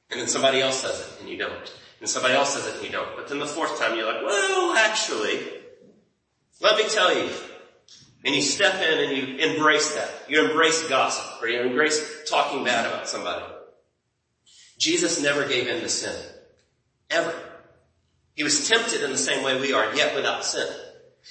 And 0.09 0.19
then 0.19 0.27
somebody 0.27 0.61
else 0.61 0.81
says 0.81 0.99
it 0.99 1.21
and 1.21 1.29
you 1.29 1.37
don't. 1.37 1.73
And 1.99 2.09
somebody 2.09 2.33
else 2.33 2.55
says 2.55 2.65
it 2.65 2.77
and 2.77 2.83
you 2.83 2.91
don't. 2.91 3.15
But 3.15 3.27
then 3.27 3.37
the 3.37 3.45
fourth 3.45 3.79
time 3.79 3.95
you're 3.95 4.11
like, 4.11 4.23
well, 4.23 4.75
actually, 4.75 5.39
let 6.61 6.77
me 6.77 6.89
tell 6.89 7.15
you. 7.15 7.29
And 8.25 8.36
you 8.36 8.41
step 8.41 8.75
in 8.75 8.99
and 8.99 9.17
you 9.17 9.38
embrace 9.38 9.95
that. 9.95 10.10
You 10.27 10.49
embrace 10.49 10.88
gossip 10.89 11.41
or 11.41 11.47
you 11.47 11.62
embrace 11.62 12.29
talking 12.29 12.63
bad 12.63 12.86
about 12.86 13.08
somebody. 13.08 13.45
Jesus 14.77 15.21
never 15.21 15.47
gave 15.47 15.67
in 15.67 15.82
to 15.82 15.89
sin. 15.89 16.15
Ever. 17.10 17.34
He 18.36 18.43
was 18.43 18.67
tempted 18.67 19.03
in 19.03 19.12
the 19.12 19.17
same 19.17 19.43
way 19.43 19.60
we 19.60 19.73
are, 19.73 19.93
yet 19.95 20.15
without 20.15 20.45
sin. 20.45 20.67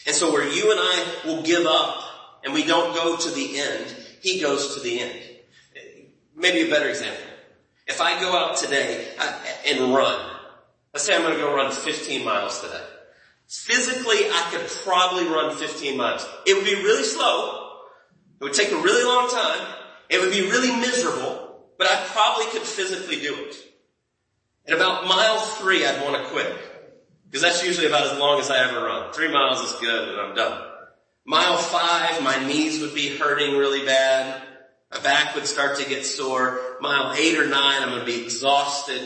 And 0.06 0.14
so 0.14 0.32
where 0.32 0.46
you 0.46 0.70
and 0.70 0.80
I 0.80 1.06
will 1.26 1.42
give 1.42 1.66
up 1.66 2.04
and 2.44 2.54
we 2.54 2.64
don't 2.64 2.94
go 2.94 3.16
to 3.16 3.30
the 3.30 3.58
end, 3.58 3.96
he 4.22 4.40
goes 4.40 4.74
to 4.74 4.80
the 4.80 5.00
end. 5.00 5.20
Maybe 6.36 6.68
a 6.68 6.70
better 6.70 6.88
example. 6.88 7.24
If 7.86 8.00
I 8.00 8.20
go 8.20 8.36
out 8.36 8.58
today 8.58 9.08
and 9.66 9.94
run, 9.94 10.20
let's 10.92 11.04
say 11.04 11.14
I'm 11.14 11.22
going 11.22 11.34
to 11.34 11.40
go 11.40 11.54
run 11.54 11.72
15 11.72 12.24
miles 12.24 12.60
today. 12.60 12.84
Physically, 13.48 14.28
I 14.30 14.48
could 14.50 14.68
probably 14.84 15.24
run 15.24 15.56
15 15.56 15.96
miles. 15.96 16.26
It 16.46 16.54
would 16.54 16.66
be 16.66 16.74
really 16.74 17.02
slow. 17.02 17.78
It 18.40 18.44
would 18.44 18.52
take 18.52 18.70
a 18.70 18.76
really 18.76 19.04
long 19.04 19.30
time. 19.30 19.74
It 20.10 20.20
would 20.20 20.32
be 20.32 20.42
really 20.42 20.74
miserable, 20.76 21.64
but 21.78 21.88
I 21.88 21.96
probably 22.08 22.46
could 22.52 22.62
physically 22.62 23.20
do 23.20 23.34
it. 23.34 23.56
At 24.66 24.76
about 24.76 25.06
mile 25.06 25.40
three, 25.40 25.86
I'd 25.86 26.04
want 26.04 26.22
to 26.22 26.30
quit. 26.30 26.54
Because 27.24 27.42
that's 27.42 27.64
usually 27.64 27.86
about 27.86 28.12
as 28.12 28.18
long 28.18 28.38
as 28.38 28.50
I 28.50 28.68
ever 28.68 28.84
run. 28.84 29.12
Three 29.12 29.32
miles 29.32 29.60
is 29.60 29.80
good 29.80 30.08
and 30.08 30.20
I'm 30.20 30.34
done. 30.34 30.66
Mile 31.24 31.58
five, 31.58 32.22
my 32.22 32.46
knees 32.46 32.80
would 32.80 32.94
be 32.94 33.16
hurting 33.16 33.56
really 33.56 33.84
bad. 33.84 34.42
My 34.92 35.00
back 35.00 35.34
would 35.34 35.46
start 35.46 35.78
to 35.78 35.88
get 35.88 36.04
sore. 36.04 36.60
Mile 36.80 37.14
eight 37.14 37.38
or 37.38 37.46
nine, 37.46 37.82
I'm 37.82 37.90
going 37.90 38.00
to 38.00 38.06
be 38.06 38.22
exhausted. 38.22 39.02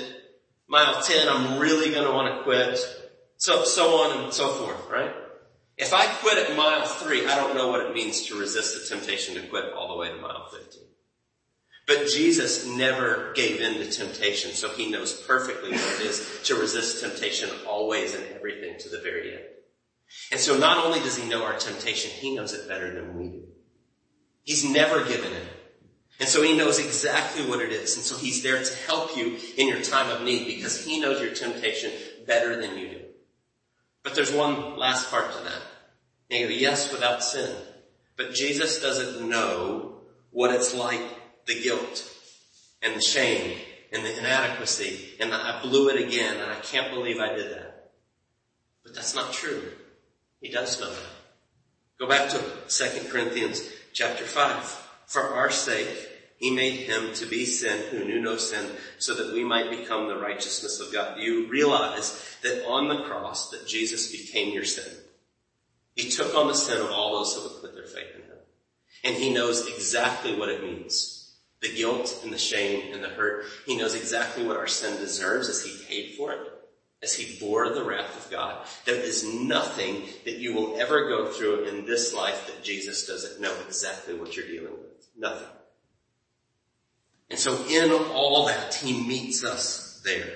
Mile 0.68 1.02
10, 1.02 1.28
I'm 1.28 1.58
really 1.58 1.90
going 1.92 2.06
to 2.06 2.12
want 2.12 2.36
to 2.36 2.42
quit. 2.44 2.78
So, 3.42 3.64
so 3.64 4.04
on 4.04 4.22
and 4.22 4.32
so 4.32 4.50
forth, 4.50 4.88
right? 4.88 5.12
If 5.76 5.92
I 5.92 6.06
quit 6.06 6.38
at 6.38 6.56
mile 6.56 6.86
three, 6.86 7.26
I 7.26 7.34
don't 7.34 7.56
know 7.56 7.70
what 7.70 7.84
it 7.84 7.92
means 7.92 8.26
to 8.26 8.38
resist 8.38 8.88
the 8.88 8.94
temptation 8.94 9.34
to 9.34 9.48
quit 9.48 9.72
all 9.76 9.88
the 9.88 9.96
way 9.96 10.10
to 10.10 10.16
mile 10.16 10.48
15. 10.48 10.80
But 11.88 12.06
Jesus 12.06 12.68
never 12.68 13.32
gave 13.34 13.60
in 13.60 13.74
to 13.78 13.90
temptation, 13.90 14.52
so 14.52 14.68
he 14.68 14.88
knows 14.88 15.20
perfectly 15.22 15.72
what 15.72 16.00
it 16.00 16.06
is 16.06 16.38
to 16.44 16.54
resist 16.54 17.00
temptation 17.00 17.50
always 17.66 18.14
and 18.14 18.24
everything 18.36 18.78
to 18.78 18.88
the 18.88 19.00
very 19.00 19.32
end. 19.32 19.44
And 20.30 20.38
so 20.38 20.56
not 20.56 20.86
only 20.86 21.00
does 21.00 21.16
he 21.16 21.28
know 21.28 21.42
our 21.42 21.58
temptation, 21.58 22.12
he 22.12 22.36
knows 22.36 22.52
it 22.52 22.68
better 22.68 22.94
than 22.94 23.18
we 23.18 23.24
do. 23.24 23.42
He's 24.44 24.64
never 24.64 25.04
given 25.04 25.32
in. 25.32 25.48
And 26.20 26.28
so 26.28 26.44
he 26.44 26.56
knows 26.56 26.78
exactly 26.78 27.44
what 27.44 27.58
it 27.58 27.72
is. 27.72 27.96
And 27.96 28.04
so 28.04 28.16
he's 28.16 28.44
there 28.44 28.62
to 28.62 28.76
help 28.86 29.16
you 29.16 29.36
in 29.56 29.66
your 29.66 29.82
time 29.82 30.10
of 30.10 30.22
need 30.22 30.46
because 30.46 30.84
he 30.84 31.00
knows 31.00 31.20
your 31.20 31.34
temptation 31.34 31.90
better 32.24 32.60
than 32.62 32.78
you 32.78 32.88
do. 32.88 33.01
But 34.02 34.14
there's 34.14 34.32
one 34.32 34.76
last 34.76 35.10
part 35.10 35.32
to 35.32 35.44
that. 35.44 35.62
Yes, 36.28 36.90
without 36.92 37.22
sin. 37.22 37.54
But 38.16 38.34
Jesus 38.34 38.80
doesn't 38.80 39.28
know 39.28 40.00
what 40.30 40.54
it's 40.54 40.74
like, 40.74 41.02
the 41.46 41.60
guilt 41.60 42.08
and 42.80 42.94
the 42.94 43.00
shame 43.00 43.58
and 43.92 44.04
the 44.04 44.18
inadequacy 44.18 45.16
and 45.20 45.32
the, 45.32 45.36
I 45.36 45.60
blew 45.62 45.88
it 45.88 46.00
again 46.00 46.36
and 46.40 46.50
I 46.50 46.56
can't 46.56 46.92
believe 46.92 47.18
I 47.18 47.34
did 47.34 47.50
that. 47.52 47.90
But 48.82 48.94
that's 48.94 49.14
not 49.14 49.32
true. 49.32 49.72
He 50.40 50.50
does 50.50 50.80
know 50.80 50.90
that. 50.90 50.98
Go 51.98 52.08
back 52.08 52.30
to 52.30 52.42
2 52.68 53.08
Corinthians 53.10 53.68
chapter 53.92 54.24
5. 54.24 54.88
For 55.06 55.22
our 55.34 55.50
sake, 55.50 55.88
he 56.42 56.50
made 56.50 56.80
him 56.88 57.14
to 57.14 57.26
be 57.26 57.44
sin 57.44 57.84
who 57.92 58.04
knew 58.04 58.20
no 58.20 58.36
sin 58.36 58.66
so 58.98 59.14
that 59.14 59.32
we 59.32 59.44
might 59.44 59.70
become 59.70 60.08
the 60.08 60.16
righteousness 60.16 60.80
of 60.80 60.92
God. 60.92 61.20
You 61.20 61.46
realize 61.46 62.36
that 62.42 62.66
on 62.66 62.88
the 62.88 63.04
cross 63.04 63.50
that 63.50 63.68
Jesus 63.68 64.10
became 64.10 64.52
your 64.52 64.64
sin. 64.64 64.92
He 65.94 66.10
took 66.10 66.34
on 66.34 66.48
the 66.48 66.54
sin 66.54 66.80
of 66.80 66.90
all 66.90 67.12
those 67.12 67.32
who 67.32 67.42
would 67.42 67.62
put 67.62 67.76
their 67.76 67.86
faith 67.86 68.16
in 68.16 68.22
him. 68.22 68.38
And 69.04 69.14
he 69.14 69.32
knows 69.32 69.68
exactly 69.68 70.34
what 70.34 70.48
it 70.48 70.64
means. 70.64 71.32
The 71.60 71.72
guilt 71.72 72.18
and 72.24 72.32
the 72.32 72.38
shame 72.38 72.92
and 72.92 73.04
the 73.04 73.10
hurt. 73.10 73.44
He 73.64 73.76
knows 73.76 73.94
exactly 73.94 74.44
what 74.44 74.56
our 74.56 74.66
sin 74.66 74.96
deserves 74.96 75.48
as 75.48 75.64
he 75.64 75.84
paid 75.86 76.16
for 76.16 76.32
it. 76.32 76.40
As 77.04 77.14
he 77.14 77.38
bore 77.38 77.72
the 77.72 77.84
wrath 77.84 78.24
of 78.24 78.32
God. 78.32 78.66
There 78.84 78.96
is 78.96 79.22
nothing 79.22 80.08
that 80.24 80.38
you 80.38 80.54
will 80.54 80.80
ever 80.80 81.08
go 81.08 81.28
through 81.28 81.66
in 81.66 81.86
this 81.86 82.12
life 82.12 82.48
that 82.48 82.64
Jesus 82.64 83.06
doesn't 83.06 83.40
know 83.40 83.54
exactly 83.64 84.14
what 84.14 84.36
you're 84.36 84.48
dealing 84.48 84.72
with. 84.72 85.08
Nothing. 85.16 85.46
And 87.32 87.40
so 87.40 87.64
in 87.66 87.90
all 87.90 88.44
that, 88.44 88.74
he 88.74 88.92
meets 88.92 89.42
us 89.42 90.02
there. 90.04 90.34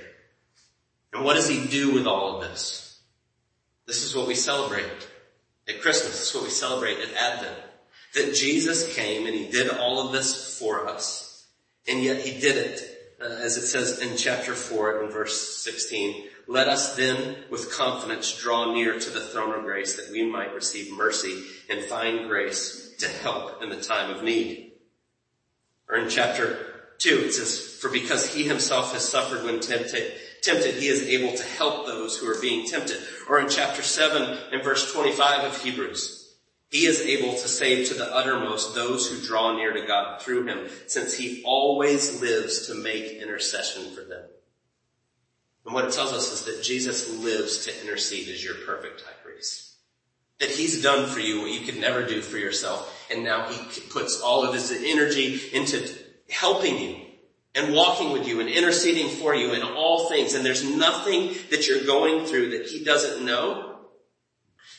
And 1.13 1.23
what 1.23 1.35
does 1.35 1.47
he 1.47 1.67
do 1.67 1.93
with 1.93 2.07
all 2.07 2.37
of 2.37 2.41
this? 2.49 3.03
This 3.85 4.03
is 4.03 4.17
what 4.17 4.27
we 4.27 4.35
celebrate 4.35 5.07
at 5.69 5.83
Christmas. 5.83 6.13
This 6.13 6.31
is 6.31 6.35
what 6.35 6.45
we 6.45 6.51
celebrate 6.51 6.99
at 6.99 7.13
Advent. 7.15 7.55
That 8.15 8.35
Jesus 8.35 8.97
came 8.97 9.27
and 9.27 9.35
he 9.35 9.51
did 9.51 9.69
all 9.69 10.07
of 10.07 10.13
this 10.15 10.59
for 10.59 10.89
us. 10.89 11.47
And 11.87 12.03
yet 12.03 12.25
he 12.25 12.41
did 12.41 12.57
it, 12.57 12.81
uh, 13.21 13.27
as 13.27 13.59
it 13.59 13.67
says 13.67 13.99
in 13.99 14.17
chapter 14.17 14.55
4 14.55 15.05
in 15.05 15.11
verse 15.11 15.63
16. 15.65 16.29
Let 16.49 16.67
us 16.67 16.97
then 16.97 17.37
with 17.51 17.77
confidence 17.77 18.35
draw 18.41 18.73
near 18.73 18.99
to 18.99 19.11
the 19.11 19.21
throne 19.21 19.55
of 19.55 19.65
grace 19.65 19.97
that 19.97 20.11
we 20.11 20.25
might 20.25 20.55
receive 20.55 20.97
mercy 20.97 21.45
and 21.69 21.85
find 21.85 22.27
grace 22.27 22.95
to 23.01 23.09
help 23.09 23.63
in 23.63 23.69
the 23.69 23.83
time 23.83 24.17
of 24.17 24.23
need. 24.23 24.73
Or 25.91 25.99
in 25.99 26.09
chapter 26.09 26.73
2, 26.99 27.25
it 27.27 27.33
says, 27.33 27.77
for 27.81 27.91
because 27.91 28.33
he 28.33 28.45
himself 28.45 28.93
has 28.93 29.09
suffered 29.09 29.45
when 29.45 29.61
tempted, 29.61 30.13
tempted, 30.43 30.75
he 30.75 30.89
is 30.89 31.03
able 31.03 31.37
to 31.37 31.43
help 31.43 31.87
those 31.87 32.17
who 32.17 32.29
are 32.29 32.41
being 32.41 32.67
tempted. 32.67 32.99
Or 33.29 33.39
in 33.41 33.49
chapter 33.49 33.83
7 33.83 34.39
and 34.53 34.63
verse 34.63 34.93
25 34.93 35.45
of 35.45 35.63
Hebrews, 35.63 36.35
he 36.71 36.87
is 36.87 37.01
able 37.01 37.33
to 37.33 37.49
save 37.49 37.89
to 37.89 37.95
the 37.95 38.13
uttermost 38.15 38.75
those 38.75 39.09
who 39.09 39.25
draw 39.27 39.57
near 39.57 39.73
to 39.73 39.87
God 39.87 40.21
through 40.21 40.47
him, 40.47 40.69
since 40.87 41.15
he 41.15 41.43
always 41.45 42.21
lives 42.21 42.67
to 42.67 42.75
make 42.75 43.23
intercession 43.23 43.95
for 43.95 44.03
them. 44.03 44.25
And 45.65 45.75
what 45.75 45.85
it 45.85 45.93
tells 45.93 46.13
us 46.13 46.33
is 46.33 46.43
that 46.45 46.63
Jesus 46.63 47.09
lives 47.23 47.65
to 47.67 47.81
intercede 47.83 48.29
as 48.29 48.45
your 48.45 48.55
perfect 48.55 49.03
high 49.03 49.13
priest. 49.25 49.75
That 50.39 50.51
he's 50.51 50.83
done 50.83 51.09
for 51.09 51.21
you 51.21 51.41
what 51.41 51.53
you 51.53 51.61
could 51.61 51.81
never 51.81 52.07
do 52.07 52.21
for 52.21 52.37
yourself, 52.37 53.07
and 53.11 53.25
now 53.25 53.49
he 53.49 53.81
puts 53.91 54.21
all 54.21 54.45
of 54.45 54.55
his 54.55 54.71
energy 54.71 55.41
into 55.53 55.89
helping 56.29 56.79
you 56.79 56.97
and 57.55 57.75
walking 57.75 58.13
with 58.13 58.29
you 58.29 58.41
and 58.41 58.49
interceding 58.49 59.09
for 59.09 59.35
you 59.35 59.53
in 59.53 59.63
all 59.63 60.09
things. 60.09 60.35
And 60.35 60.45
there's 60.45 60.65
nothing 60.65 61.35
that 61.51 61.67
you're 61.67 61.85
going 61.85 62.27
through 62.27 62.51
that 62.51 62.67
he 62.67 62.85
doesn't 62.85 63.25
know. 63.25 63.63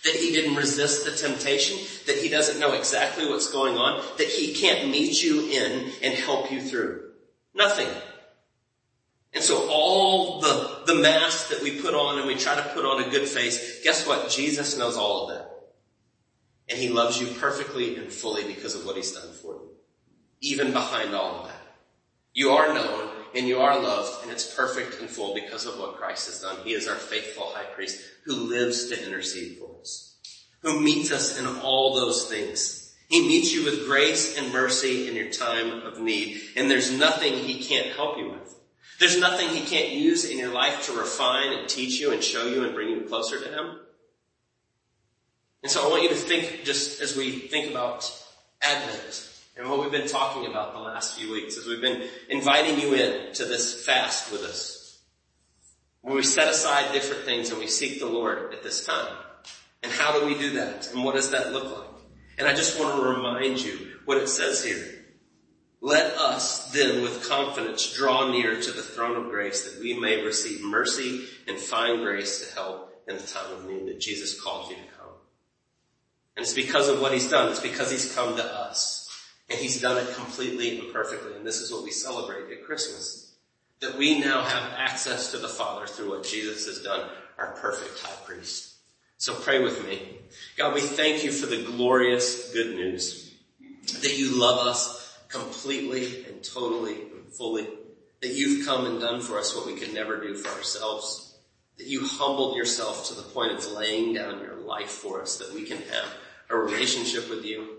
That 0.03 0.13
he 0.13 0.31
didn't 0.31 0.55
resist 0.55 1.05
the 1.05 1.11
temptation, 1.11 1.77
that 2.05 2.17
he 2.17 2.29
doesn't 2.29 2.59
know 2.59 2.73
exactly 2.73 3.27
what's 3.27 3.51
going 3.51 3.77
on, 3.77 4.01
that 4.17 4.27
he 4.27 4.53
can't 4.53 4.89
meet 4.89 5.21
you 5.21 5.49
in 5.49 5.91
and 6.03 6.13
help 6.13 6.51
you 6.51 6.61
through. 6.61 7.11
Nothing. 7.53 7.89
And 9.33 9.43
so 9.43 9.67
all 9.69 10.39
the, 10.39 10.83
the 10.85 10.95
mask 10.95 11.49
that 11.49 11.61
we 11.61 11.81
put 11.81 11.93
on 11.93 12.19
and 12.19 12.27
we 12.27 12.35
try 12.35 12.55
to 12.55 12.61
put 12.73 12.85
on 12.85 13.03
a 13.03 13.09
good 13.09 13.27
face, 13.27 13.83
guess 13.83 14.07
what? 14.07 14.29
Jesus 14.29 14.77
knows 14.77 14.95
all 14.95 15.23
of 15.27 15.35
that. 15.35 15.49
And 16.69 16.79
he 16.79 16.89
loves 16.89 17.19
you 17.19 17.27
perfectly 17.39 17.97
and 17.97 18.11
fully 18.11 18.43
because 18.43 18.75
of 18.75 18.85
what 18.85 18.95
he's 18.95 19.11
done 19.11 19.33
for 19.33 19.53
you. 19.55 19.66
Even 20.41 20.71
behind 20.71 21.15
all 21.15 21.41
of 21.41 21.47
that. 21.47 21.61
You 22.33 22.51
are 22.51 22.73
known 22.73 23.09
and 23.35 23.47
you 23.47 23.59
are 23.59 23.81
loved 23.81 24.23
and 24.23 24.31
it's 24.31 24.55
perfect 24.55 24.99
and 24.99 25.09
full 25.09 25.33
because 25.33 25.65
of 25.65 25.79
what 25.79 25.97
Christ 25.97 26.27
has 26.27 26.41
done. 26.41 26.57
He 26.63 26.73
is 26.73 26.87
our 26.87 26.95
faithful 26.95 27.51
high 27.53 27.65
priest 27.65 27.99
who 28.25 28.35
lives 28.35 28.89
to 28.89 29.05
intercede 29.05 29.57
for 29.57 29.79
us, 29.81 30.15
who 30.61 30.79
meets 30.79 31.11
us 31.11 31.39
in 31.39 31.47
all 31.47 31.95
those 31.95 32.29
things. 32.29 32.93
He 33.07 33.27
meets 33.27 33.53
you 33.53 33.63
with 33.63 33.87
grace 33.87 34.37
and 34.37 34.51
mercy 34.51 35.07
in 35.07 35.15
your 35.15 35.31
time 35.31 35.81
of 35.83 35.99
need. 35.99 36.41
And 36.55 36.69
there's 36.69 36.91
nothing 36.91 37.33
he 37.33 37.63
can't 37.63 37.95
help 37.95 38.17
you 38.17 38.31
with. 38.31 38.55
There's 38.99 39.19
nothing 39.19 39.49
he 39.49 39.61
can't 39.61 39.93
use 39.93 40.25
in 40.25 40.37
your 40.37 40.51
life 40.51 40.87
to 40.87 40.93
refine 40.93 41.53
and 41.53 41.69
teach 41.69 41.99
you 41.99 42.11
and 42.11 42.23
show 42.23 42.47
you 42.47 42.63
and 42.65 42.73
bring 42.73 42.89
you 42.89 43.01
closer 43.01 43.39
to 43.39 43.49
him. 43.49 43.79
And 45.63 45.71
so 45.71 45.85
I 45.85 45.89
want 45.89 46.03
you 46.03 46.09
to 46.09 46.15
think 46.15 46.63
just 46.63 47.01
as 47.01 47.15
we 47.15 47.31
think 47.31 47.71
about 47.71 48.11
Advent 48.61 49.29
and 49.57 49.69
what 49.69 49.81
we've 49.81 49.91
been 49.91 50.07
talking 50.07 50.45
about 50.45 50.73
the 50.73 50.79
last 50.79 51.17
few 51.17 51.31
weeks, 51.31 51.57
is 51.57 51.67
we've 51.67 51.81
been 51.81 52.07
inviting 52.29 52.79
you 52.79 52.93
in 52.93 53.33
to 53.33 53.45
this 53.45 53.85
fast 53.85 54.31
with 54.31 54.43
us, 54.43 55.01
where 56.01 56.15
we 56.15 56.23
set 56.23 56.47
aside 56.47 56.93
different 56.93 57.23
things 57.23 57.49
and 57.49 57.59
we 57.59 57.67
seek 57.67 57.99
the 57.99 58.05
Lord 58.05 58.53
at 58.53 58.63
this 58.63 58.85
time. 58.85 59.15
And 59.83 59.91
how 59.91 60.19
do 60.19 60.25
we 60.25 60.37
do 60.37 60.51
that? 60.51 60.91
And 60.93 61.03
what 61.03 61.15
does 61.15 61.31
that 61.31 61.53
look 61.53 61.77
like? 61.77 62.01
And 62.37 62.47
I 62.47 62.53
just 62.53 62.79
want 62.79 62.95
to 62.95 63.09
remind 63.09 63.59
you 63.59 63.99
what 64.05 64.17
it 64.17 64.29
says 64.29 64.63
here. 64.63 64.93
Let 65.81 66.17
us 66.17 66.71
then 66.71 67.01
with 67.01 67.27
confidence 67.27 67.93
draw 67.93 68.31
near 68.31 68.59
to 68.59 68.71
the 68.71 68.81
throne 68.81 69.15
of 69.15 69.29
grace 69.29 69.71
that 69.71 69.81
we 69.81 69.93
may 69.93 70.23
receive 70.23 70.63
mercy 70.63 71.25
and 71.47 71.57
find 71.57 72.01
grace 72.01 72.47
to 72.47 72.55
help 72.55 73.03
in 73.07 73.15
the 73.15 73.23
time 73.23 73.51
of 73.53 73.69
need 73.69 73.87
that 73.87 73.99
Jesus 73.99 74.39
called 74.39 74.69
you 74.69 74.75
to 74.75 74.81
come. 74.97 75.13
And 76.35 76.43
it's 76.43 76.53
because 76.53 76.89
of 76.89 76.99
what 76.99 77.13
he's 77.13 77.29
done. 77.29 77.51
It's 77.51 77.59
because 77.59 77.91
he's 77.91 78.13
come 78.13 78.35
to 78.35 78.43
us. 78.43 78.96
And 79.49 79.59
he's 79.59 79.81
done 79.81 79.97
it 79.97 80.13
completely 80.15 80.79
and 80.79 80.93
perfectly. 80.93 81.35
And 81.35 81.45
this 81.45 81.61
is 81.61 81.71
what 81.71 81.83
we 81.83 81.91
celebrate 81.91 82.51
at 82.51 82.65
Christmas. 82.65 83.31
That 83.79 83.97
we 83.97 84.19
now 84.19 84.43
have 84.43 84.73
access 84.77 85.31
to 85.31 85.37
the 85.37 85.47
Father 85.47 85.87
through 85.87 86.09
what 86.09 86.23
Jesus 86.23 86.65
has 86.65 86.83
done, 86.83 87.09
our 87.37 87.51
perfect 87.53 87.99
high 87.99 88.25
priest. 88.25 88.73
So 89.17 89.33
pray 89.33 89.63
with 89.63 89.85
me. 89.85 90.19
God, 90.57 90.73
we 90.73 90.81
thank 90.81 91.23
you 91.23 91.31
for 91.31 91.45
the 91.45 91.63
glorious 91.63 92.51
good 92.53 92.75
news 92.75 93.33
that 94.01 94.17
you 94.17 94.39
love 94.39 94.67
us 94.67 95.17
completely 95.29 96.25
and 96.25 96.43
totally 96.43 97.01
and 97.01 97.27
fully. 97.31 97.67
That 98.21 98.33
you've 98.33 98.65
come 98.65 98.85
and 98.85 98.99
done 98.99 99.21
for 99.21 99.39
us 99.39 99.55
what 99.55 99.65
we 99.65 99.75
could 99.75 99.93
never 99.93 100.19
do 100.19 100.35
for 100.35 100.49
ourselves. 100.57 101.35
That 101.77 101.87
you 101.87 102.05
humbled 102.05 102.57
yourself 102.57 103.07
to 103.07 103.13
the 103.13 103.21
point 103.21 103.51
of 103.51 103.71
laying 103.71 104.13
down 104.13 104.41
your 104.41 104.55
life 104.55 104.89
for 104.89 105.21
us 105.21 105.37
that 105.37 105.53
we 105.53 105.63
can 105.63 105.77
have 105.77 106.13
a 106.49 106.57
relationship 106.57 107.29
with 107.29 107.45
you. 107.45 107.76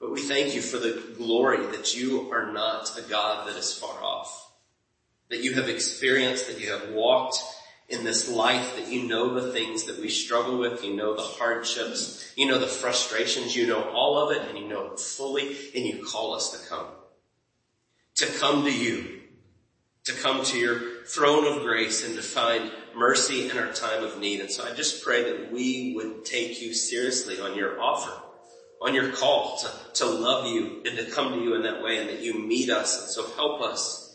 But 0.00 0.12
we 0.12 0.20
thank 0.20 0.54
you 0.54 0.62
for 0.62 0.78
the 0.78 1.14
glory 1.16 1.66
that 1.66 1.96
you 1.96 2.30
are 2.32 2.52
not 2.52 2.96
a 2.98 3.02
God 3.02 3.48
that 3.48 3.56
is 3.56 3.72
far 3.72 4.02
off. 4.02 4.52
That 5.30 5.42
you 5.42 5.54
have 5.54 5.68
experienced, 5.68 6.46
that 6.48 6.60
you 6.60 6.72
have 6.72 6.90
walked 6.90 7.42
in 7.88 8.04
this 8.04 8.28
life 8.30 8.76
that 8.76 8.88
you 8.88 9.08
know 9.08 9.34
the 9.34 9.52
things 9.52 9.84
that 9.84 9.98
we 9.98 10.08
struggle 10.08 10.58
with, 10.58 10.84
you 10.84 10.94
know 10.94 11.16
the 11.16 11.22
hardships, 11.22 12.32
you 12.36 12.46
know 12.46 12.58
the 12.58 12.66
frustrations, 12.66 13.56
you 13.56 13.66
know 13.66 13.82
all 13.90 14.18
of 14.18 14.36
it 14.36 14.46
and 14.48 14.58
you 14.58 14.68
know 14.68 14.92
it 14.92 15.00
fully 15.00 15.56
and 15.74 15.86
you 15.86 16.04
call 16.04 16.34
us 16.34 16.50
to 16.50 16.68
come. 16.68 16.86
To 18.16 18.26
come 18.26 18.64
to 18.64 18.72
you, 18.72 19.20
to 20.04 20.12
come 20.12 20.44
to 20.44 20.58
your 20.58 21.04
throne 21.06 21.46
of 21.46 21.62
grace 21.62 22.04
and 22.04 22.14
to 22.16 22.22
find 22.22 22.70
mercy 22.94 23.48
in 23.48 23.56
our 23.56 23.72
time 23.72 24.04
of 24.04 24.18
need. 24.18 24.40
And 24.40 24.50
so 24.50 24.64
I 24.64 24.74
just 24.74 25.02
pray 25.02 25.22
that 25.22 25.50
we 25.50 25.94
would 25.96 26.24
take 26.24 26.60
you 26.60 26.74
seriously 26.74 27.40
on 27.40 27.56
your 27.56 27.80
offer, 27.80 28.12
on 28.80 28.94
your 28.94 29.10
call 29.10 29.58
to, 29.58 29.70
to 29.94 30.06
love 30.06 30.46
you 30.46 30.82
and 30.86 30.96
to 30.96 31.10
come 31.10 31.32
to 31.32 31.42
you 31.42 31.54
in 31.54 31.62
that 31.62 31.82
way 31.82 31.98
and 31.98 32.08
that 32.08 32.20
you 32.20 32.34
meet 32.34 32.70
us. 32.70 33.00
And 33.02 33.10
so 33.10 33.26
help 33.34 33.60
us 33.60 34.14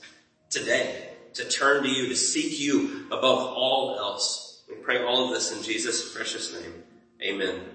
today 0.49 1.09
to 1.33 1.49
turn 1.49 1.83
to 1.83 1.89
you, 1.89 2.09
to 2.09 2.15
seek 2.15 2.59
you 2.59 3.05
above 3.07 3.53
all 3.55 3.97
else. 3.97 4.61
We 4.69 4.75
pray 4.75 5.03
all 5.03 5.25
of 5.25 5.33
this 5.33 5.51
in 5.51 5.63
Jesus' 5.63 6.13
precious 6.13 6.53
name. 6.53 6.83
Amen. 7.21 7.72